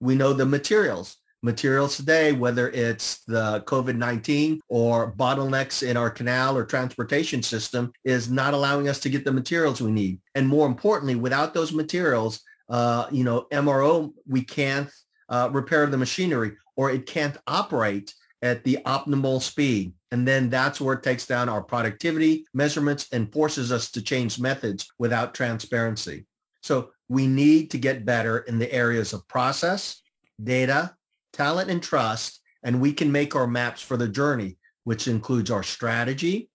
We 0.00 0.14
know 0.14 0.32
the 0.32 0.46
materials. 0.46 1.18
Materials 1.44 1.96
today, 1.96 2.32
whether 2.32 2.70
it's 2.70 3.22
the 3.24 3.62
COVID-19 3.66 4.60
or 4.68 5.12
bottlenecks 5.12 5.86
in 5.86 5.96
our 5.96 6.10
canal 6.10 6.56
or 6.56 6.64
transportation 6.64 7.42
system 7.42 7.92
is 8.02 8.30
not 8.30 8.54
allowing 8.54 8.88
us 8.88 8.98
to 9.00 9.10
get 9.10 9.24
the 9.24 9.32
materials 9.32 9.80
we 9.80 9.92
need. 9.92 10.18
And 10.34 10.48
more 10.48 10.66
importantly, 10.66 11.14
without 11.14 11.52
those 11.52 11.72
materials, 11.72 12.40
uh, 12.70 13.06
you 13.12 13.24
know, 13.24 13.46
MRO, 13.52 14.12
we 14.26 14.42
can't 14.42 14.90
uh, 15.28 15.50
repair 15.52 15.86
the 15.86 15.98
machinery 15.98 16.56
or 16.76 16.90
it 16.90 17.06
can't 17.06 17.36
operate 17.46 18.14
at 18.42 18.64
the 18.64 18.78
optimal 18.86 19.40
speed. 19.40 19.92
And 20.10 20.26
then 20.26 20.48
that's 20.48 20.80
where 20.80 20.94
it 20.96 21.02
takes 21.02 21.26
down 21.26 21.48
our 21.48 21.62
productivity 21.62 22.46
measurements 22.54 23.08
and 23.12 23.32
forces 23.32 23.70
us 23.70 23.90
to 23.92 24.02
change 24.02 24.38
methods 24.38 24.86
without 24.98 25.34
transparency. 25.34 26.26
So 26.62 26.90
we 27.08 27.26
need 27.26 27.70
to 27.72 27.78
get 27.78 28.06
better 28.06 28.38
in 28.38 28.58
the 28.58 28.72
areas 28.72 29.12
of 29.12 29.28
process, 29.28 30.02
data, 30.42 30.94
talent, 31.34 31.70
and 31.70 31.82
trust, 31.82 32.40
and 32.62 32.80
we 32.80 32.92
can 32.92 33.12
make 33.12 33.36
our 33.36 33.46
maps 33.46 33.82
for 33.82 33.96
the 33.96 34.08
journey, 34.08 34.56
which 34.84 35.06
includes 35.06 35.50
our 35.50 35.62
strategy, 35.62 36.48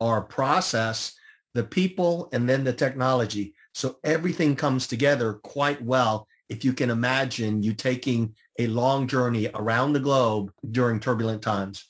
our 0.00 0.20
process, 0.20 1.14
the 1.54 1.64
people, 1.64 2.28
and 2.32 2.48
then 2.48 2.64
the 2.64 2.72
technology. 2.72 3.54
So 3.74 3.96
everything 4.04 4.56
comes 4.56 4.86
together 4.86 5.34
quite 5.34 5.82
well 5.82 6.28
if 6.48 6.64
you 6.64 6.72
can 6.72 6.90
imagine 6.90 7.62
you 7.62 7.74
taking 7.74 8.34
a 8.58 8.66
long 8.68 9.08
journey 9.08 9.48
around 9.54 9.92
the 9.92 10.00
globe 10.00 10.52
during 10.70 11.00
turbulent 11.00 11.42
times. 11.42 11.84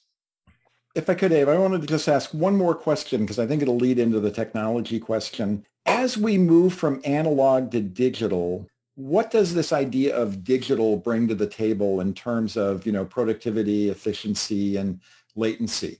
If 0.94 1.10
I 1.10 1.14
could, 1.14 1.32
Abe, 1.32 1.48
I 1.48 1.58
wanted 1.58 1.82
to 1.82 1.86
just 1.86 2.08
ask 2.08 2.32
one 2.32 2.56
more 2.56 2.74
question 2.74 3.20
because 3.20 3.38
I 3.38 3.46
think 3.46 3.60
it'll 3.60 3.76
lead 3.76 3.98
into 3.98 4.18
the 4.18 4.30
technology 4.30 4.98
question. 4.98 5.66
As 5.84 6.16
we 6.16 6.38
move 6.38 6.72
from 6.72 7.02
analog 7.04 7.70
to 7.72 7.80
digital, 7.80 8.66
what 8.96 9.30
does 9.30 9.54
this 9.54 9.72
idea 9.72 10.16
of 10.16 10.42
digital 10.42 10.96
bring 10.96 11.28
to 11.28 11.34
the 11.34 11.46
table 11.46 12.00
in 12.00 12.14
terms 12.14 12.56
of, 12.56 12.86
you 12.86 12.92
know, 12.92 13.04
productivity, 13.04 13.90
efficiency, 13.90 14.78
and 14.78 15.00
latency? 15.36 15.98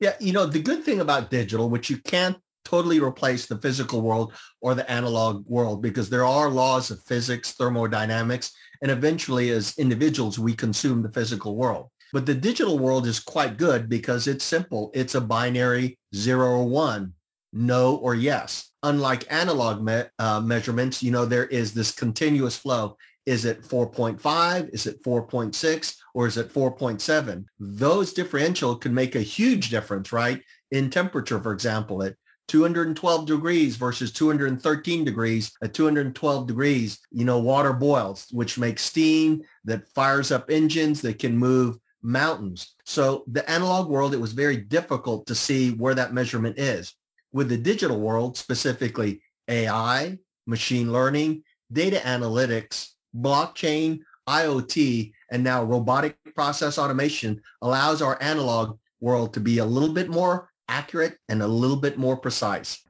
Yeah, 0.00 0.14
you 0.18 0.32
know, 0.32 0.46
the 0.46 0.62
good 0.62 0.82
thing 0.82 1.00
about 1.00 1.30
digital, 1.30 1.68
which 1.68 1.90
you 1.90 1.98
can't 1.98 2.38
totally 2.64 2.98
replace 2.98 3.46
the 3.46 3.58
physical 3.58 4.00
world 4.00 4.32
or 4.62 4.74
the 4.74 4.90
analog 4.90 5.46
world 5.46 5.82
because 5.82 6.08
there 6.08 6.24
are 6.24 6.48
laws 6.48 6.90
of 6.90 7.02
physics, 7.02 7.52
thermodynamics, 7.52 8.52
and 8.80 8.90
eventually 8.90 9.50
as 9.50 9.76
individuals, 9.76 10.38
we 10.38 10.54
consume 10.54 11.02
the 11.02 11.12
physical 11.12 11.56
world. 11.56 11.90
But 12.12 12.24
the 12.24 12.34
digital 12.34 12.78
world 12.78 13.06
is 13.06 13.20
quite 13.20 13.58
good 13.58 13.88
because 13.88 14.26
it's 14.26 14.44
simple. 14.44 14.90
It's 14.94 15.14
a 15.14 15.20
binary 15.20 15.98
zero 16.14 16.48
or 16.48 16.68
one, 16.68 17.12
no 17.52 17.96
or 17.96 18.14
yes. 18.14 18.69
Unlike 18.82 19.26
analog 19.30 19.82
me- 19.82 20.04
uh, 20.18 20.40
measurements, 20.40 21.02
you 21.02 21.10
know, 21.10 21.24
there 21.24 21.46
is 21.46 21.74
this 21.74 21.92
continuous 21.92 22.56
flow. 22.56 22.96
Is 23.26 23.44
it 23.44 23.62
4.5? 23.62 24.70
Is 24.72 24.86
it 24.86 25.02
4.6? 25.02 25.96
Or 26.14 26.26
is 26.26 26.36
it 26.36 26.52
4.7? 26.52 27.44
Those 27.58 28.12
differential 28.12 28.76
can 28.76 28.94
make 28.94 29.14
a 29.14 29.20
huge 29.20 29.70
difference, 29.70 30.12
right? 30.12 30.42
In 30.70 30.90
temperature, 30.90 31.40
for 31.40 31.52
example, 31.52 32.02
at 32.02 32.16
212 32.48 33.26
degrees 33.26 33.76
versus 33.76 34.10
213 34.10 35.04
degrees. 35.04 35.52
At 35.62 35.72
212 35.72 36.48
degrees, 36.48 36.98
you 37.12 37.24
know, 37.24 37.38
water 37.38 37.72
boils, 37.72 38.26
which 38.32 38.58
makes 38.58 38.82
steam 38.82 39.42
that 39.64 39.86
fires 39.94 40.32
up 40.32 40.50
engines 40.50 41.00
that 41.02 41.20
can 41.20 41.36
move 41.36 41.76
mountains. 42.02 42.74
So 42.84 43.22
the 43.28 43.48
analog 43.48 43.88
world, 43.88 44.14
it 44.14 44.20
was 44.20 44.32
very 44.32 44.56
difficult 44.56 45.26
to 45.26 45.34
see 45.36 45.70
where 45.74 45.94
that 45.94 46.12
measurement 46.12 46.58
is. 46.58 46.92
With 47.32 47.48
the 47.48 47.56
digital 47.56 48.00
world, 48.00 48.36
specifically 48.36 49.22
AI, 49.48 50.18
machine 50.46 50.92
learning, 50.92 51.44
data 51.72 51.98
analytics, 51.98 52.90
blockchain, 53.16 54.00
IoT, 54.28 55.12
and 55.30 55.44
now 55.44 55.62
robotic 55.62 56.16
process 56.34 56.78
automation 56.78 57.40
allows 57.62 58.02
our 58.02 58.20
analog 58.22 58.78
world 59.00 59.34
to 59.34 59.40
be 59.40 59.58
a 59.58 59.64
little 59.64 59.92
bit 59.92 60.08
more 60.08 60.50
accurate 60.68 61.18
and 61.28 61.42
a 61.42 61.46
little 61.46 61.76
bit 61.76 61.98
more 61.98 62.16
precise. 62.16 62.82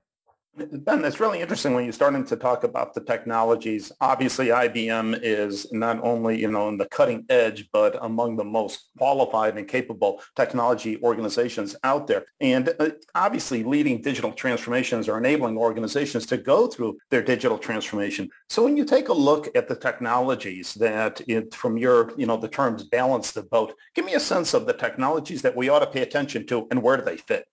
Ben, 0.60 1.04
it's 1.06 1.20
really 1.20 1.40
interesting 1.40 1.72
when 1.72 1.84
you're 1.84 1.92
starting 1.92 2.24
to 2.26 2.36
talk 2.36 2.64
about 2.64 2.92
the 2.92 3.00
technologies. 3.00 3.92
Obviously, 4.00 4.48
IBM 4.48 5.18
is 5.22 5.72
not 5.72 6.02
only, 6.04 6.38
you 6.38 6.50
know, 6.50 6.68
in 6.68 6.76
the 6.76 6.86
cutting 6.86 7.24
edge, 7.30 7.68
but 7.72 7.96
among 8.02 8.36
the 8.36 8.44
most 8.44 8.90
qualified 8.98 9.56
and 9.56 9.66
capable 9.66 10.20
technology 10.36 11.00
organizations 11.02 11.76
out 11.82 12.06
there. 12.06 12.26
And 12.40 12.74
uh, 12.78 12.90
obviously, 13.14 13.64
leading 13.64 14.02
digital 14.02 14.32
transformations 14.32 15.08
are 15.08 15.16
enabling 15.16 15.56
organizations 15.56 16.26
to 16.26 16.36
go 16.36 16.66
through 16.66 16.98
their 17.08 17.22
digital 17.22 17.56
transformation. 17.56 18.28
So 18.50 18.62
when 18.62 18.76
you 18.76 18.84
take 18.84 19.08
a 19.08 19.14
look 19.14 19.48
at 19.56 19.66
the 19.66 19.76
technologies 19.76 20.74
that, 20.74 21.22
it, 21.26 21.54
from 21.54 21.78
your, 21.78 22.12
you 22.18 22.26
know, 22.26 22.36
the 22.36 22.48
terms 22.48 22.84
balance 22.84 23.32
the 23.32 23.42
boat, 23.42 23.74
give 23.94 24.04
me 24.04 24.14
a 24.14 24.20
sense 24.20 24.52
of 24.52 24.66
the 24.66 24.74
technologies 24.74 25.40
that 25.42 25.56
we 25.56 25.70
ought 25.70 25.78
to 25.80 25.86
pay 25.86 26.02
attention 26.02 26.46
to 26.48 26.66
and 26.70 26.82
where 26.82 26.98
do 26.98 27.04
they 27.04 27.16
fit? 27.16 27.46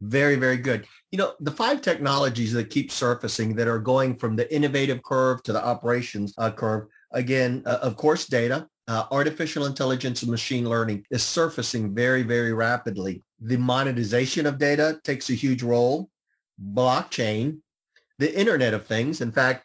Very, 0.00 0.36
very 0.36 0.56
good. 0.56 0.86
You 1.10 1.18
know, 1.18 1.34
the 1.40 1.50
five 1.50 1.80
technologies 1.80 2.52
that 2.52 2.70
keep 2.70 2.90
surfacing 2.90 3.54
that 3.56 3.68
are 3.68 3.78
going 3.78 4.16
from 4.16 4.36
the 4.36 4.52
innovative 4.54 5.02
curve 5.02 5.42
to 5.44 5.52
the 5.52 5.64
operations 5.64 6.34
uh, 6.38 6.50
curve, 6.50 6.86
again, 7.12 7.62
uh, 7.66 7.78
of 7.82 7.96
course, 7.96 8.26
data, 8.26 8.66
uh, 8.88 9.04
artificial 9.10 9.66
intelligence 9.66 10.22
and 10.22 10.30
machine 10.30 10.68
learning 10.68 11.04
is 11.10 11.22
surfacing 11.22 11.94
very, 11.94 12.22
very 12.22 12.52
rapidly. 12.52 13.22
The 13.40 13.56
monetization 13.56 14.46
of 14.46 14.58
data 14.58 15.00
takes 15.04 15.30
a 15.30 15.34
huge 15.34 15.62
role. 15.62 16.10
Blockchain, 16.72 17.58
the 18.18 18.38
Internet 18.38 18.74
of 18.74 18.86
Things. 18.86 19.20
In 19.20 19.32
fact, 19.32 19.64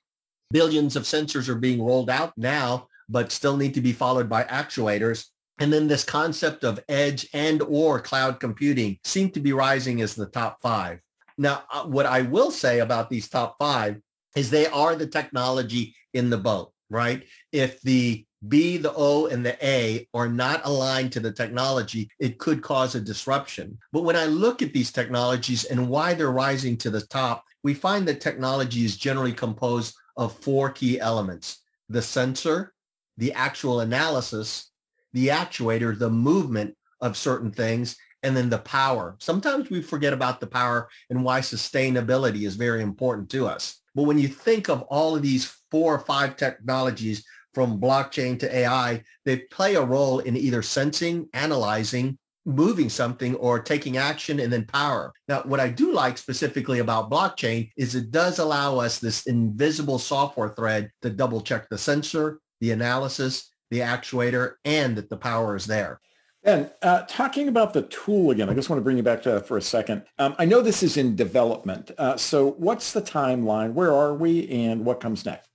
billions 0.52 0.96
of 0.96 1.04
sensors 1.04 1.50
are 1.50 1.56
being 1.56 1.82
rolled 1.82 2.10
out 2.10 2.34
now, 2.38 2.88
but 3.10 3.32
still 3.32 3.58
need 3.58 3.74
to 3.74 3.82
be 3.82 3.94
followed 3.94 4.30
by 4.30 4.44
actuators. 4.44 5.26
And 5.60 5.72
then 5.72 5.88
this 5.88 6.04
concept 6.04 6.64
of 6.64 6.84
edge 6.88 7.28
and 7.34 7.62
or 7.62 8.00
cloud 8.00 8.40
computing 8.40 8.98
seem 9.04 9.30
to 9.32 9.40
be 9.40 9.54
rising 9.54 10.02
as 10.02 10.16
the 10.16 10.28
top 10.28 10.62
five. 10.62 11.00
Now, 11.38 11.64
uh, 11.72 11.84
what 11.84 12.06
I 12.06 12.22
will 12.22 12.52
say 12.52 12.80
about 12.80 13.10
these 13.10 13.30
top 13.30 13.58
five 13.60 13.98
is 14.36 14.50
they 14.50 14.68
are 14.68 14.96
the 14.96 15.08
technology 15.08 15.96
in 16.14 16.30
the 16.30 16.38
boat, 16.38 16.72
right? 16.90 17.24
If 17.52 17.82
the 17.82 18.26
B, 18.48 18.78
the 18.78 18.94
O, 18.94 19.26
and 19.26 19.46
the 19.46 19.58
A 19.66 20.08
are 20.14 20.30
not 20.30 20.62
aligned 20.64 21.12
to 21.14 21.20
the 21.20 21.32
technology, 21.32 22.10
it 22.20 22.40
could 22.40 22.62
cause 22.62 22.96
a 22.96 23.02
disruption. 23.02 23.78
But 23.92 24.04
when 24.04 24.16
I 24.16 24.26
look 24.26 24.62
at 24.62 24.72
these 24.72 24.92
technologies 24.92 25.66
and 25.66 25.90
why 25.90 26.14
they're 26.14 26.32
rising 26.32 26.78
to 26.78 26.90
the 26.90 27.02
top, 27.02 27.44
we 27.64 27.74
find 27.74 28.08
that 28.08 28.22
technology 28.22 28.86
is 28.86 28.96
generally 28.96 29.34
composed 29.34 29.94
of 30.16 30.38
four 30.40 30.70
key 30.70 31.00
elements. 31.00 31.60
The 31.90 32.02
sensor, 32.02 32.74
the 33.18 33.34
actual 33.34 33.82
analysis, 33.82 34.69
the 35.14 35.28
actuator, 35.28 35.98
the 35.98 36.10
movement 36.10 36.76
of 37.02 37.18
certain 37.18 37.52
things, 37.52 37.98
and 38.24 38.36
then 38.36 38.50
the 38.50 38.60
power. 38.60 39.16
Sometimes 39.20 39.70
we 39.70 39.82
forget 39.82 40.14
about 40.14 40.40
the 40.40 40.48
power 40.48 40.90
and 41.10 41.24
why 41.24 41.40
sustainability 41.40 42.46
is 42.46 42.56
very 42.56 42.82
important 42.82 43.30
to 43.32 43.48
us. 43.48 43.82
But 43.96 44.04
when 44.04 44.20
you 44.20 44.28
think 44.28 44.70
of 44.70 44.82
all 44.84 45.16
of 45.16 45.22
these 45.22 45.46
four 45.72 45.96
or 45.96 46.00
five 46.00 46.36
technologies 46.36 47.24
from 47.54 47.80
blockchain 47.80 48.40
to 48.40 48.56
AI, 48.56 49.04
they 49.26 49.38
play 49.38 49.76
a 49.76 49.84
role 49.84 50.20
in 50.20 50.36
either 50.38 50.62
sensing, 50.62 51.28
analyzing, 51.34 52.18
moving 52.46 52.90
something 52.90 53.36
or 53.36 53.60
taking 53.60 53.98
action 53.98 54.40
and 54.40 54.52
then 54.52 54.66
power. 54.66 55.14
Now, 55.28 55.42
what 55.44 55.60
I 55.60 55.70
do 55.70 55.94
like 55.94 56.18
specifically 56.18 56.80
about 56.80 57.12
blockchain 57.12 57.70
is 57.78 57.96
it 57.96 58.12
does 58.12 58.40
allow 58.40 58.80
us 58.80 59.00
this 59.00 59.26
invisible 59.28 60.00
software 60.00 60.50
thread 60.50 60.90
to 61.02 61.10
double 61.10 61.42
check 61.42 61.70
the 61.70 61.78
sensor, 61.78 62.40
the 62.62 62.72
analysis, 62.72 63.52
the 63.70 63.80
actuator, 63.80 64.56
and 64.66 64.96
that 64.96 65.10
the 65.10 65.18
power 65.18 65.56
is 65.56 65.66
there. 65.66 66.00
And 66.44 66.72
uh, 66.82 67.04
talking 67.08 67.50
about 67.50 67.74
the 67.74 67.82
tool 67.84 68.32
again, 68.32 68.50
I 68.50 68.54
just 68.54 68.70
want 68.70 68.80
to 68.80 68.84
bring 68.84 68.98
you 68.98 69.04
back 69.04 69.22
to 69.24 69.32
that 69.32 69.48
for 69.48 69.58
a 69.58 69.62
second. 69.62 70.04
Um, 70.18 70.36
I 70.40 70.46
know 70.46 70.62
this 70.62 70.84
is 70.84 70.96
in 70.96 71.16
development. 71.16 71.92
Uh, 71.98 72.16
so 72.16 72.52
what's 72.52 72.94
the 72.94 73.02
timeline? 73.02 73.74
Where 73.74 73.94
are 73.94 74.14
we 74.14 74.50
and 74.50 74.86
what 74.86 75.02
comes 75.02 75.26
next? 75.26 75.50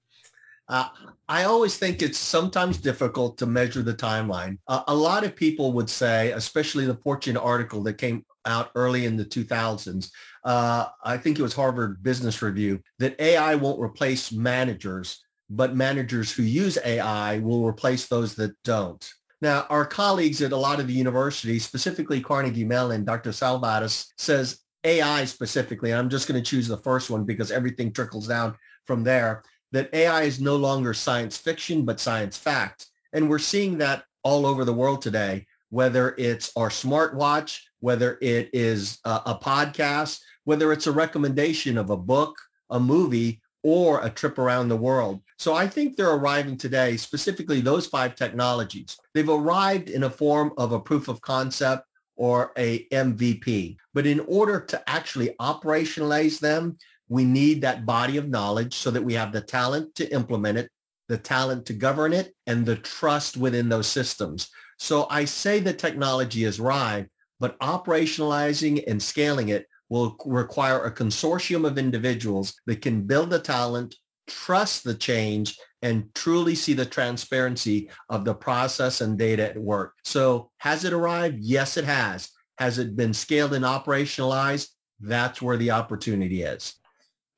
Uh, 0.69 0.89
I 1.29 1.45
always 1.45 1.77
think 1.77 2.03
it's 2.03 2.19
sometimes 2.19 2.79
difficult 2.79 3.39
to 3.39 3.47
measure 3.47 3.83
the 3.83 3.95
timeline. 3.95 4.59
A 4.69 4.95
lot 4.95 5.25
of 5.25 5.37
people 5.37 5.73
would 5.73 5.91
say, 5.91 6.33
especially 6.33 6.87
the 6.87 6.97
Fortune 6.97 7.37
article 7.37 7.83
that 7.83 7.95
came 7.95 8.25
out 8.47 8.71
early 8.75 9.07
in 9.07 9.17
the 9.17 9.25
2000s, 9.25 10.11
uh, 10.45 10.87
I 11.03 11.17
think 11.17 11.39
it 11.39 11.43
was 11.43 11.55
Harvard 11.55 12.03
Business 12.03 12.43
Review, 12.43 12.81
that 12.99 13.19
AI 13.21 13.55
won't 13.55 13.81
replace 13.81 14.33
managers, 14.33 15.24
but 15.51 15.77
managers 15.77 16.33
who 16.33 16.43
use 16.43 16.79
AI 16.85 17.39
will 17.39 17.67
replace 17.67 18.07
those 18.07 18.35
that 18.37 18.55
don't. 18.65 19.09
Now, 19.41 19.67
our 19.69 19.85
colleagues 19.85 20.41
at 20.43 20.53
a 20.53 20.57
lot 20.57 20.81
of 20.81 20.87
the 20.87 20.95
universities, 20.95 21.65
specifically 21.65 22.21
Carnegie 22.21 22.65
Mellon, 22.65 23.05
Dr. 23.05 23.31
Salvatis, 23.31 24.07
says 24.17 24.61
AI 24.85 25.25
specifically, 25.25 25.91
and 25.91 25.99
I'm 25.99 26.09
just 26.09 26.29
going 26.29 26.43
to 26.43 26.51
choose 26.51 26.69
the 26.69 26.79
first 26.79 27.11
one 27.11 27.25
because 27.25 27.51
everything 27.51 27.93
trickles 27.93 28.29
down 28.29 28.57
from 28.87 29.05
there, 29.05 29.43
that 29.73 29.93
AI 29.93 30.23
is 30.23 30.41
no 30.41 30.57
longer 30.57 30.95
science 30.95 31.37
fiction, 31.37 31.85
but 31.85 32.01
science 32.01 32.39
fact. 32.39 32.87
And 33.13 33.29
we're 33.29 33.39
seeing 33.39 33.79
that 33.79 34.05
all 34.23 34.47
over 34.47 34.65
the 34.65 34.73
world 34.73 35.03
today, 35.03 35.47
whether 35.71 36.15
it's 36.17 36.53
our 36.57 36.69
smartwatch, 36.69 37.61
whether 37.81 38.19
it 38.23 38.51
is 38.53 38.99
a, 39.05 39.21
a 39.27 39.39
podcast, 39.43 40.21
whether 40.45 40.73
it's 40.73 40.87
a 40.87 40.93
recommendation 40.93 41.77
of 41.77 41.91
a 41.91 41.97
book, 41.97 42.37
a 42.71 42.81
movie, 42.81 43.43
or 43.65 44.05
a 44.05 44.11
trip 44.11 44.39
around 44.39 44.69
the 44.69 44.77
world. 44.77 45.23
So 45.39 45.55
I 45.55 45.67
think 45.67 45.97
they're 45.97 46.13
arriving 46.13 46.59
today, 46.59 46.97
specifically 46.99 47.61
those 47.61 47.87
five 47.87 48.15
technologies. 48.15 48.97
They've 49.15 49.29
arrived 49.29 49.89
in 49.89 50.05
a 50.05 50.11
form 50.11 50.53
of 50.59 50.73
a 50.73 50.79
proof 50.79 51.09
of 51.09 51.23
concept 51.23 51.85
or 52.15 52.53
a 52.59 52.87
MVP. 52.89 53.77
But 53.95 54.07
in 54.07 54.21
order 54.21 54.61
to 54.61 54.89
actually 54.89 55.35
operationalize 55.41 56.39
them, 56.39 56.77
we 57.09 57.25
need 57.25 57.63
that 57.63 57.87
body 57.87 58.19
of 58.19 58.29
knowledge 58.29 58.75
so 58.75 58.91
that 58.91 59.03
we 59.03 59.15
have 59.15 59.33
the 59.33 59.41
talent 59.41 59.95
to 59.97 60.13
implement 60.13 60.59
it, 60.59 60.71
the 61.09 61.19
talent 61.19 61.65
to 61.67 61.73
govern 61.73 62.13
it, 62.13 62.35
and 62.47 62.65
the 62.65 62.77
trust 62.77 63.37
within 63.37 63.69
those 63.69 63.87
systems. 63.87 64.51
So 64.79 65.07
I 65.09 65.25
say 65.25 65.59
the 65.59 65.73
technology 65.73 66.45
is 66.45 66.61
arrived, 66.61 67.09
but 67.41 67.59
operationalizing 67.61 68.85
and 68.87 69.03
scaling 69.03 69.49
it 69.49 69.67
will 69.89 70.17
require 70.25 70.85
a 70.85 70.95
consortium 70.95 71.67
of 71.67 71.79
individuals 71.79 72.55
that 72.67 72.83
can 72.83 73.03
build 73.03 73.31
the 73.31 73.39
talent, 73.39 73.95
trust 74.27 74.85
the 74.85 74.95
change, 74.95 75.59
and 75.83 76.13
truly 76.15 76.55
see 76.55 76.73
the 76.73 76.87
transparency 76.87 77.91
of 78.09 78.25
the 78.25 78.35
process 78.35 79.01
and 79.01 79.19
data 79.19 79.51
at 79.51 79.59
work. 79.59 79.95
So 80.05 80.51
has 80.59 80.85
it 80.85 80.93
arrived? 80.93 81.37
Yes, 81.41 81.77
it 81.77 81.85
has. 81.85 82.31
Has 82.59 82.79
it 82.79 82.97
been 82.97 83.13
scaled 83.13 83.53
and 83.53 83.65
operationalized? 83.65 84.69
That's 85.01 85.43
where 85.43 85.57
the 85.57 85.73
opportunity 85.73 86.43
is. 86.43 86.75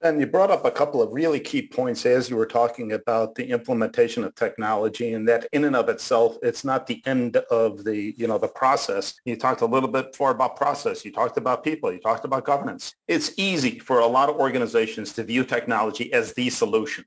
And 0.02 0.20
you 0.20 0.26
brought 0.26 0.50
up 0.50 0.66
a 0.66 0.70
couple 0.70 1.00
of 1.00 1.12
really 1.12 1.40
key 1.40 1.66
points 1.66 2.04
as 2.04 2.28
you 2.28 2.36
were 2.36 2.46
talking 2.46 2.92
about 2.92 3.34
the 3.34 3.48
implementation 3.48 4.24
of 4.24 4.34
technology 4.34 5.14
and 5.14 5.26
that 5.26 5.48
in 5.52 5.64
and 5.64 5.74
of 5.74 5.88
itself, 5.88 6.36
it's 6.42 6.64
not 6.64 6.86
the 6.86 7.02
end 7.06 7.38
of 7.50 7.82
the, 7.82 8.14
you 8.16 8.26
know, 8.26 8.36
the 8.36 8.48
process. 8.48 9.14
You 9.24 9.36
talked 9.36 9.62
a 9.62 9.66
little 9.66 9.88
bit 9.88 10.12
before 10.12 10.32
about 10.32 10.56
process. 10.56 11.02
You 11.02 11.12
talked 11.12 11.38
about 11.38 11.64
people. 11.64 11.90
You 11.90 11.98
talked 11.98 12.26
about 12.26 12.44
governance. 12.44 12.94
It's 13.08 13.32
easy 13.38 13.78
for 13.78 14.00
a 14.00 14.06
lot 14.06 14.28
of 14.28 14.36
organizations 14.36 15.14
to 15.14 15.24
view 15.24 15.44
technology 15.44 16.12
as 16.12 16.34
the 16.34 16.50
solution 16.50 17.06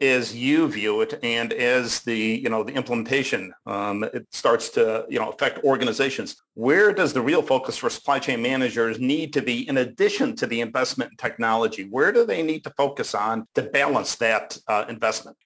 as 0.00 0.36
you 0.36 0.68
view 0.68 1.00
it 1.00 1.18
and 1.22 1.52
as 1.54 2.00
the 2.00 2.16
you 2.16 2.50
know 2.50 2.62
the 2.62 2.72
implementation 2.74 3.52
um, 3.64 4.04
it 4.04 4.26
starts 4.30 4.68
to 4.68 5.06
you 5.08 5.18
know 5.18 5.30
affect 5.30 5.64
organizations 5.64 6.36
where 6.56 6.90
does 6.90 7.12
the 7.12 7.20
real 7.20 7.42
focus 7.42 7.76
for 7.76 7.90
supply 7.90 8.18
chain 8.18 8.40
managers 8.40 8.98
need 8.98 9.30
to 9.30 9.42
be 9.42 9.68
in 9.68 9.76
addition 9.76 10.34
to 10.34 10.46
the 10.46 10.62
investment 10.62 11.10
in 11.10 11.16
technology? 11.18 11.84
Where 11.84 12.12
do 12.12 12.24
they 12.24 12.42
need 12.42 12.64
to 12.64 12.70
focus 12.78 13.14
on 13.14 13.46
to 13.54 13.62
balance 13.62 14.16
that 14.16 14.56
uh, 14.66 14.86
investment? 14.88 15.36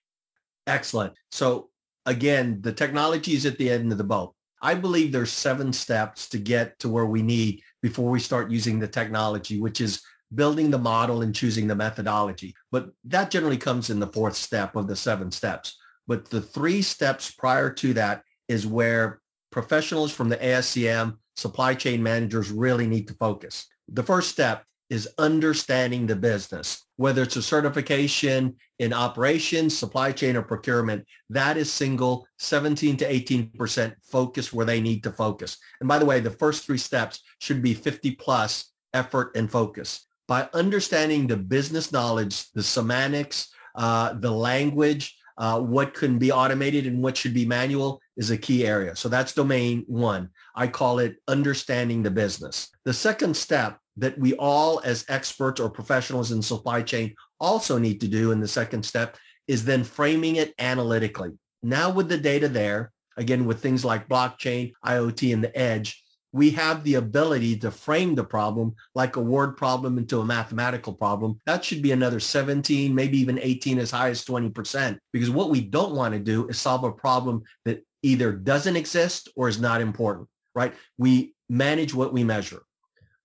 Excellent. 0.69 1.15
So 1.33 1.71
again 2.07 2.61
the 2.63 2.73
technology 2.73 3.35
is 3.35 3.45
at 3.45 3.59
the 3.59 3.71
end 3.71 3.91
of 3.91 3.99
the 3.99 4.05
boat. 4.05 4.35
I 4.63 4.75
believe 4.75 5.11
there's 5.11 5.33
seven 5.33 5.73
steps 5.73 6.29
to 6.29 6.39
get 6.39 6.79
to 6.79 6.89
where 6.89 7.07
we 7.07 7.23
need 7.23 7.63
before 7.83 8.09
we 8.09 8.21
start 8.21 8.51
using 8.51 8.79
the 8.79 8.89
technology 8.89 9.61
which 9.61 9.81
is 9.81 10.03
building 10.35 10.71
the 10.71 10.79
model 10.79 11.23
and 11.23 11.35
choosing 11.35 11.67
the 11.67 11.75
methodology. 11.75 12.55
But 12.71 12.91
that 13.05 13.31
generally 13.31 13.57
comes 13.57 13.91
in 13.91 14.01
the 14.01 14.07
fourth 14.07 14.37
step 14.37 14.77
of 14.77 14.87
the 14.87 14.97
seven 14.97 15.31
steps. 15.31 15.77
But 16.07 16.31
the 16.31 16.41
three 16.41 16.83
steps 16.83 17.31
prior 17.31 17.71
to 17.75 17.95
that 17.95 18.23
is 18.49 18.67
where 18.67 19.21
professionals 19.51 20.13
from 20.13 20.29
the 20.29 20.37
ASCM, 20.37 21.17
supply 21.37 21.75
chain 21.75 22.03
managers 22.03 22.51
really 22.51 22.87
need 22.87 23.09
to 23.09 23.15
focus. 23.15 23.67
The 23.89 24.03
first 24.03 24.31
step 24.31 24.65
is 24.89 25.09
understanding 25.19 26.07
the 26.07 26.17
business, 26.17 26.85
whether 26.97 27.23
it's 27.23 27.37
a 27.37 27.43
certification 27.43 28.57
in 28.81 28.93
operations, 28.93 29.79
supply 29.79 30.11
chain, 30.11 30.37
or 30.37 30.43
procurement. 30.43 31.07
That 31.29 31.57
is 31.57 31.73
single 31.73 32.27
17 32.39 32.97
to 32.99 33.09
18% 33.09 33.95
focus 34.03 34.53
where 34.53 34.67
they 34.67 34.81
need 34.81 35.05
to 35.05 35.13
focus. 35.13 35.59
And 35.81 35.89
by 35.89 36.01
the 36.01 36.07
way, 36.07 36.19
the 36.19 36.31
first 36.31 36.67
three 36.67 36.79
steps 36.79 37.23
should 37.39 37.63
be 37.63 37.73
50 37.73 38.17
plus 38.17 38.73
effort 38.93 39.37
and 39.37 39.49
focus 39.49 40.07
by 40.31 40.49
understanding 40.55 41.27
the 41.27 41.37
business 41.37 41.91
knowledge, 41.91 42.53
the 42.53 42.63
semantics, 42.63 43.49
uh, 43.75 44.13
the 44.13 44.31
language, 44.31 45.17
uh, 45.39 45.61
what 45.61 45.93
can 45.93 46.21
be 46.21 46.31
automated 46.31 46.87
and 46.87 47.03
what 47.03 47.17
should 47.17 47.35
be 47.35 47.45
manual 47.45 48.01
is 48.17 48.31
a 48.31 48.39
key 48.39 48.65
area. 48.65 48.95
So 48.95 49.09
that's 49.09 49.33
domain 49.33 49.83
one. 49.89 50.29
I 50.55 50.69
call 50.69 51.01
it 51.01 51.17
understanding 51.27 52.05
the 52.05 52.13
business. 52.13 52.71
The 52.85 52.93
second 52.93 53.37
step 53.37 53.81
that 53.97 54.17
we 54.21 54.35
all 54.35 54.81
as 54.85 55.05
experts 55.09 55.61
or 55.61 55.69
professionals 55.69 56.31
in 56.31 56.43
supply 56.43 56.83
chain 56.83 57.17
also 57.41 57.77
need 57.77 58.01
to 58.01 58.07
do 58.07 58.31
in 58.31 58.39
the 58.39 58.47
second 58.47 58.85
step 58.85 59.17
is 59.49 59.65
then 59.65 59.83
framing 59.83 60.37
it 60.37 60.55
analytically. 60.61 61.33
Now 61.61 61.91
with 61.91 62.09
the 62.09 62.19
data 62.19 62.47
there, 62.47 62.93
again, 63.17 63.47
with 63.47 63.61
things 63.61 63.85
like 63.85 64.09
blockchain, 64.09 64.75
IoT, 64.87 65.35
and 65.35 65.43
the 65.43 65.59
edge, 65.59 66.05
we 66.33 66.51
have 66.51 66.85
the 66.85 66.95
ability 66.95 67.57
to 67.59 67.71
frame 67.71 68.15
the 68.15 68.25
problem 68.25 68.75
like 68.95 69.17
a 69.17 69.21
word 69.21 69.57
problem 69.57 69.99
into 69.99 70.21
a 70.21 70.25
mathematical 70.25 70.93
problem. 70.93 71.41
That 71.47 71.65
should 71.65 71.83
be 71.83 71.93
another 71.93 72.21
17, 72.21 72.95
maybe 72.95 73.19
even 73.19 73.39
18, 73.41 73.79
as 73.79 73.91
high 73.91 74.11
as 74.11 74.25
20%. 74.25 74.99
Because 75.13 75.31
what 75.31 75.51
we 75.51 75.61
don't 75.61 75.95
want 75.95 76.15
to 76.15 76.21
do 76.21 76.49
is 76.49 76.59
solve 76.59 76.85
a 76.85 76.93
problem 76.93 77.43
that 77.65 77.85
either 78.03 78.33
doesn't 78.33 78.77
exist 78.77 79.29
or 79.37 79.49
is 79.49 79.61
not 79.61 79.81
important, 79.81 80.29
right? 80.55 80.75
We 80.99 81.35
manage 81.49 81.95
what 81.95 82.13
we 82.13 82.25
measure. 82.25 82.63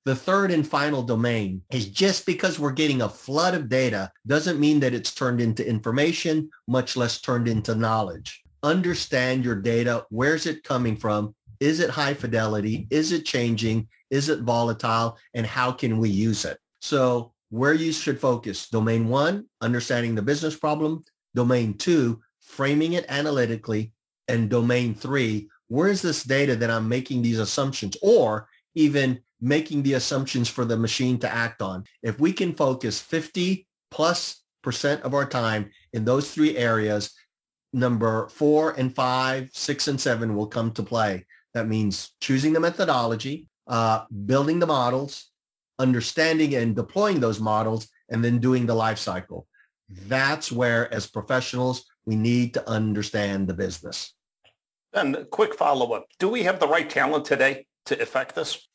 The 0.06 0.16
third 0.16 0.52
and 0.52 0.68
final 0.68 1.02
domain 1.02 1.64
is 1.72 1.88
just 1.88 2.28
because 2.28 2.60
we're 2.60 2.72
getting 2.72 3.02
a 3.02 3.10
flood 3.10 3.56
of 3.56 3.70
data 3.70 4.12
doesn't 4.28 4.60
mean 4.60 4.80
that 4.82 4.94
it's 4.94 5.14
turned 5.14 5.42
into 5.42 5.68
information, 5.68 6.50
much 6.68 6.96
less 6.96 7.22
turned 7.22 7.48
into 7.48 7.74
knowledge. 7.74 8.44
Understand 8.62 9.44
your 9.44 9.56
data. 9.56 10.06
Where's 10.10 10.46
it 10.46 10.64
coming 10.64 10.96
from? 10.96 11.34
Is 11.60 11.80
it 11.80 11.90
high 11.90 12.14
fidelity? 12.14 12.88
Is 12.90 13.12
it 13.12 13.26
changing? 13.26 13.88
Is 14.10 14.30
it 14.30 14.42
volatile? 14.42 15.18
And 15.34 15.46
how 15.46 15.72
can 15.72 15.98
we 15.98 16.10
use 16.10 16.46
it? 16.46 16.58
So 16.82 17.34
where 17.50 17.74
you 17.74 17.92
should 17.92 18.20
focus, 18.20 18.70
domain 18.70 19.08
one, 19.08 19.46
understanding 19.62 20.16
the 20.16 20.22
business 20.22 20.56
problem. 20.56 21.04
Domain 21.36 21.74
two, 21.78 22.22
framing 22.42 22.94
it 22.94 23.06
analytically. 23.10 23.94
And 24.28 24.50
domain 24.50 24.96
three, 24.96 25.50
where 25.68 25.88
is 25.88 26.02
this 26.02 26.24
data 26.24 26.56
that 26.56 26.72
I'm 26.72 26.90
making 26.90 27.22
these 27.22 27.40
assumptions 27.40 27.98
or 28.02 28.48
even 28.76 29.22
making 29.42 29.84
the 29.84 29.94
assumptions 29.94 30.50
for 30.50 30.66
the 30.66 30.78
machine 30.78 31.20
to 31.20 31.34
act 31.34 31.62
on? 31.62 31.86
If 32.04 32.20
we 32.20 32.34
can 32.34 32.54
focus 32.54 33.00
50 33.00 33.68
plus 33.92 34.42
percent 34.64 35.04
of 35.04 35.14
our 35.14 35.26
time 35.26 35.70
in 35.94 36.06
those 36.06 36.34
three 36.34 36.58
areas, 36.58 37.14
number 37.72 38.28
four 38.30 38.72
and 38.72 38.96
five, 38.96 39.50
six 39.54 39.88
and 39.88 40.00
seven 40.00 40.36
will 40.36 40.48
come 40.48 40.72
to 40.72 40.84
play. 40.84 41.26
That 41.56 41.70
means 41.70 42.12
choosing 42.20 42.52
the 42.52 42.60
methodology, 42.60 43.48
uh, 43.66 44.04
building 44.26 44.60
the 44.60 44.68
models, 44.68 45.32
understanding 45.80 46.54
and 46.54 46.76
deploying 46.76 47.22
those 47.22 47.40
models, 47.40 47.88
and 48.10 48.24
then 48.24 48.40
doing 48.40 48.66
the 48.66 48.76
life 48.76 49.00
cycle. 49.00 49.48
That's 49.90 50.52
where, 50.52 50.94
as 50.94 51.08
professionals, 51.08 51.86
we 52.06 52.18
need 52.18 52.54
to 52.56 52.70
understand 52.70 53.48
the 53.48 53.54
business. 53.54 54.14
And 54.94 55.26
quick 55.32 55.56
follow-up. 55.56 56.08
Do 56.20 56.28
we 56.28 56.44
have 56.44 56.60
the 56.60 56.68
right 56.68 56.90
talent 56.90 57.24
today 57.24 57.68
to 57.86 58.02
effect 58.02 58.36
this? 58.36 58.68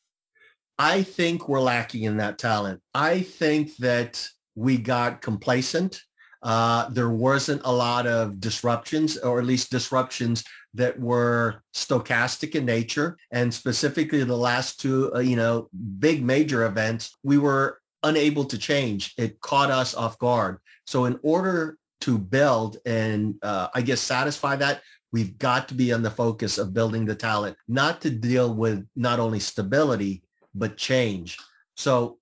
I 0.79 1.03
think 1.03 1.47
we're 1.47 1.61
lacking 1.61 2.03
in 2.03 2.17
that 2.17 2.39
talent. 2.39 2.81
I 2.95 3.21
think 3.21 3.75
that 3.77 4.27
we 4.55 4.77
got 4.77 5.21
complacent. 5.21 6.01
Uh, 6.41 6.89
there 6.89 7.11
wasn't 7.11 7.61
a 7.63 7.71
lot 7.71 8.07
of 8.07 8.39
disruptions, 8.39 9.17
or 9.17 9.39
at 9.39 9.45
least 9.45 9.69
disruptions 9.69 10.43
that 10.73 10.99
were 10.99 11.63
stochastic 11.73 12.55
in 12.55 12.65
nature. 12.65 13.17
And 13.31 13.53
specifically 13.53 14.23
the 14.23 14.37
last 14.37 14.79
two 14.79 15.13
uh, 15.13 15.19
you 15.19 15.35
know 15.35 15.69
big 15.99 16.23
major 16.23 16.65
events 16.65 17.15
we 17.23 17.37
were 17.37 17.79
unable 18.03 18.45
to 18.45 18.57
change. 18.57 19.13
It 19.17 19.39
caught 19.41 19.69
us 19.69 19.93
off 19.93 20.17
guard. 20.17 20.57
So 20.85 21.05
in 21.05 21.19
order 21.23 21.77
to 22.01 22.17
build 22.17 22.77
and 22.85 23.35
uh, 23.43 23.67
i 23.73 23.81
guess 23.81 24.01
satisfy 24.01 24.55
that 24.55 24.81
we've 25.11 25.37
got 25.37 25.67
to 25.67 25.73
be 25.73 25.93
on 25.93 26.01
the 26.01 26.09
focus 26.09 26.57
of 26.57 26.73
building 26.73 27.05
the 27.05 27.15
talent 27.15 27.55
not 27.67 28.01
to 28.01 28.09
deal 28.09 28.53
with 28.53 28.85
not 28.95 29.19
only 29.19 29.39
stability 29.39 30.23
but 30.53 30.77
change. 30.77 31.37
So 31.75 32.17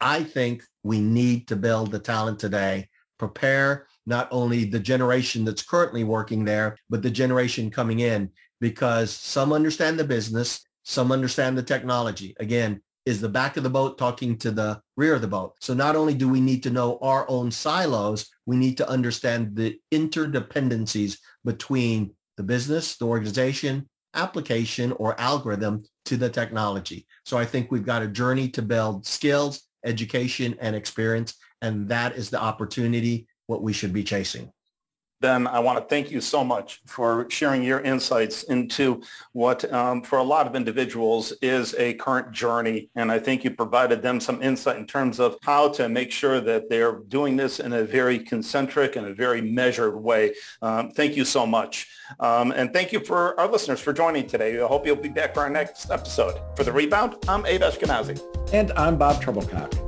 i 0.00 0.22
think 0.22 0.64
we 0.82 1.00
need 1.00 1.48
to 1.48 1.56
build 1.56 1.90
the 1.90 1.98
talent 1.98 2.38
today 2.38 2.88
prepare 3.18 3.87
not 4.08 4.26
only 4.30 4.64
the 4.64 4.80
generation 4.80 5.44
that's 5.44 5.62
currently 5.62 6.02
working 6.02 6.44
there, 6.44 6.76
but 6.88 7.02
the 7.02 7.10
generation 7.10 7.70
coming 7.70 8.00
in 8.00 8.30
because 8.60 9.10
some 9.12 9.52
understand 9.52 9.98
the 9.98 10.04
business, 10.04 10.60
some 10.82 11.12
understand 11.12 11.56
the 11.56 11.62
technology. 11.62 12.34
Again, 12.40 12.80
is 13.04 13.20
the 13.20 13.28
back 13.28 13.56
of 13.56 13.62
the 13.62 13.70
boat 13.70 13.96
talking 13.96 14.36
to 14.36 14.50
the 14.50 14.80
rear 14.96 15.14
of 15.14 15.20
the 15.22 15.28
boat. 15.28 15.54
So 15.60 15.72
not 15.72 15.96
only 15.96 16.14
do 16.14 16.28
we 16.28 16.40
need 16.40 16.62
to 16.64 16.70
know 16.70 16.98
our 17.00 17.28
own 17.30 17.50
silos, 17.50 18.28
we 18.44 18.56
need 18.56 18.76
to 18.78 18.88
understand 18.88 19.56
the 19.56 19.78
interdependencies 19.92 21.18
between 21.44 22.12
the 22.36 22.42
business, 22.42 22.96
the 22.96 23.06
organization, 23.06 23.88
application 24.14 24.92
or 24.92 25.18
algorithm 25.20 25.84
to 26.06 26.16
the 26.16 26.28
technology. 26.28 27.06
So 27.24 27.38
I 27.38 27.44
think 27.44 27.70
we've 27.70 27.84
got 27.84 28.02
a 28.02 28.08
journey 28.08 28.48
to 28.50 28.62
build 28.62 29.06
skills, 29.06 29.62
education, 29.84 30.56
and 30.60 30.74
experience. 30.74 31.34
And 31.62 31.88
that 31.88 32.16
is 32.16 32.30
the 32.30 32.40
opportunity 32.40 33.26
what 33.48 33.62
we 33.62 33.72
should 33.72 33.92
be 33.92 34.04
chasing. 34.04 34.52
Ben, 35.20 35.48
I 35.48 35.58
want 35.58 35.78
to 35.78 35.84
thank 35.84 36.12
you 36.12 36.20
so 36.20 36.44
much 36.44 36.80
for 36.86 37.28
sharing 37.28 37.64
your 37.64 37.80
insights 37.80 38.44
into 38.44 39.02
what, 39.32 39.70
um, 39.72 40.00
for 40.00 40.18
a 40.18 40.22
lot 40.22 40.46
of 40.46 40.54
individuals, 40.54 41.32
is 41.42 41.74
a 41.74 41.94
current 41.94 42.30
journey. 42.30 42.88
And 42.94 43.10
I 43.10 43.18
think 43.18 43.42
you 43.42 43.50
provided 43.50 44.00
them 44.00 44.20
some 44.20 44.40
insight 44.40 44.76
in 44.76 44.86
terms 44.86 45.18
of 45.18 45.36
how 45.42 45.70
to 45.70 45.88
make 45.88 46.12
sure 46.12 46.40
that 46.42 46.70
they're 46.70 47.00
doing 47.08 47.36
this 47.36 47.58
in 47.58 47.72
a 47.72 47.82
very 47.82 48.20
concentric 48.20 48.94
and 48.94 49.06
a 49.08 49.14
very 49.14 49.40
measured 49.40 49.96
way. 49.96 50.34
Um, 50.62 50.92
thank 50.92 51.16
you 51.16 51.24
so 51.24 51.44
much. 51.44 51.88
Um, 52.20 52.52
and 52.52 52.72
thank 52.72 52.92
you 52.92 53.00
for 53.00 53.38
our 53.40 53.48
listeners 53.48 53.80
for 53.80 53.92
joining 53.92 54.28
today. 54.28 54.62
I 54.62 54.68
hope 54.68 54.86
you'll 54.86 54.94
be 54.94 55.08
back 55.08 55.34
for 55.34 55.40
our 55.40 55.50
next 55.50 55.90
episode. 55.90 56.40
For 56.54 56.62
The 56.62 56.72
Rebound, 56.72 57.16
I'm 57.26 57.44
Abe 57.44 57.62
Eshkenazi. 57.62 58.20
And 58.54 58.70
I'm 58.72 58.96
Bob 58.96 59.20
Trebilcock. 59.20 59.87